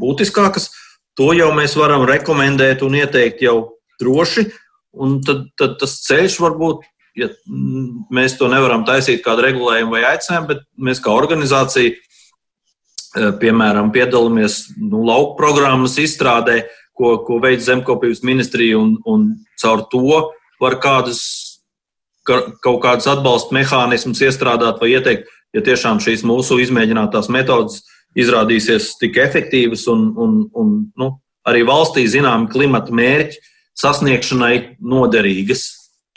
būtiskākas 0.00 0.70
to 1.18 1.32
jau 1.36 1.50
mēs 1.56 1.76
varam 1.78 2.04
rekomendēt 2.08 2.82
un 2.86 2.96
ieteikt 3.00 3.44
jau 3.44 3.56
droši. 4.00 4.48
Un 4.92 5.20
tad, 5.24 5.46
tad 5.56 5.78
tas 5.80 5.94
ceļš 6.04 6.38
var 6.42 6.56
būt, 6.60 6.84
ja 7.16 7.30
mēs 8.12 8.36
to 8.36 8.48
nevaram 8.52 8.84
taisīt 8.88 9.22
kādu 9.24 9.46
regulējumu 9.46 9.96
vai 9.96 10.02
aicinājumu, 10.10 10.50
bet 10.50 10.66
mēs 10.76 11.00
kā 11.00 11.14
organizācija, 11.16 11.94
eh, 11.96 13.30
piemēram, 13.40 13.92
piedalāmies 13.94 14.66
nu, 14.76 15.00
lauku 15.08 15.38
programmas 15.40 15.96
izstrādē, 16.00 16.62
ko, 16.92 17.16
ko 17.24 17.40
veids 17.40 17.64
zemkopības 17.70 18.20
ministrija, 18.28 18.76
un, 18.78 18.98
un 19.08 19.30
caur 19.60 19.86
to 19.92 20.20
var 20.60 20.76
kādas, 20.82 21.22
kaut 22.28 22.82
kādus 22.84 23.08
atbalsta 23.10 23.56
mehānismus 23.56 24.20
iestrādāt 24.22 24.76
vai 24.80 24.92
ieteikt, 24.92 25.32
ja 25.56 25.64
tiešām 25.64 26.04
šīs 26.04 26.22
mūsu 26.28 26.60
izmēģinātās 26.62 27.32
metodas 27.32 27.80
izrādīsies 28.18 28.94
tik 29.00 29.18
efektīvas 29.22 29.86
un, 29.92 30.08
un, 30.16 30.40
un 30.58 30.74
nu, 30.98 31.12
arī 31.48 31.64
valstī 31.68 32.06
zināmi 32.10 32.50
klimata 32.52 32.94
mērķi 32.94 33.40
sasniegšanai 33.82 34.56
noderīgas. 34.80 35.70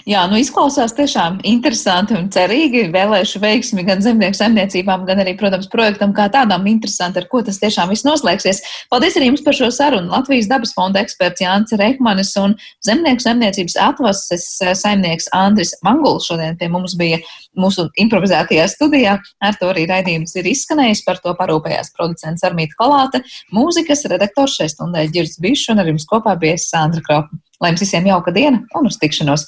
Jā, 0.06 0.28
nu 0.30 0.38
izklausās 0.38 0.92
tiešām 0.94 1.40
interesanti 1.50 2.14
un 2.14 2.28
cerīgi. 2.30 2.84
Vēlēšu 2.94 3.40
veiksmi 3.42 3.82
gan 3.88 4.04
zemnieku 4.06 4.38
saimniecībām, 4.38 5.02
gan 5.08 5.24
arī, 5.24 5.34
protams, 5.40 5.66
projektam 5.72 6.12
kā 6.14 6.28
tādam 6.30 6.68
interesanti, 6.70 7.24
ar 7.24 7.26
ko 7.32 7.42
tas 7.48 7.58
tiešām 7.64 7.90
viss 7.90 8.06
noslēgsies. 8.06 8.62
Paldies 8.94 9.18
arī 9.18 9.32
jums 9.32 9.42
par 9.42 9.58
šo 9.58 9.72
sarunu. 9.74 10.12
Latvijas 10.14 10.52
dabas 10.52 10.76
fonda 10.78 11.02
eksperts 11.02 11.42
Jānis 11.42 11.74
Reikmanis 11.82 12.36
un 12.38 12.54
zemnieku 12.86 13.26
saimniecības 13.26 13.80
atvases 13.88 14.46
saimnieks 14.84 15.32
Andris 15.34 15.74
Manguls 15.82 16.30
šodien 16.30 16.62
pie 16.62 16.70
mums 16.70 16.94
bija 17.02 17.18
mūsu 17.60 17.88
improvizētajā 18.02 18.68
studijā. 18.72 19.18
Ar 19.44 19.58
to 19.60 19.70
arī 19.72 19.86
raidījums 19.90 20.36
ir 20.40 20.50
izskanējis. 20.52 21.04
Par 21.08 21.22
to 21.24 21.34
parūpējās 21.38 21.94
producents 21.96 22.46
Armīta 22.48 22.78
Kolāte, 22.80 23.24
mūzikas 23.56 24.06
redaktors 24.12 24.58
šai 24.60 24.70
stundai 24.74 25.08
Girds 25.14 25.40
Bišs 25.42 25.72
un 25.74 25.84
ar 25.84 25.92
jums 25.92 26.08
kopā 26.10 26.38
bija 26.40 26.60
Sandra 26.62 27.04
Kropa. 27.06 27.42
Lai 27.64 27.72
jums 27.72 27.86
visiem 27.86 28.10
jauka 28.10 28.36
diena 28.36 28.64
un 28.76 28.90
uz 28.92 29.00
tikšanos! 29.02 29.48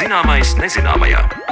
Zināmais 0.00 0.56
nezināmajā. 0.58 1.49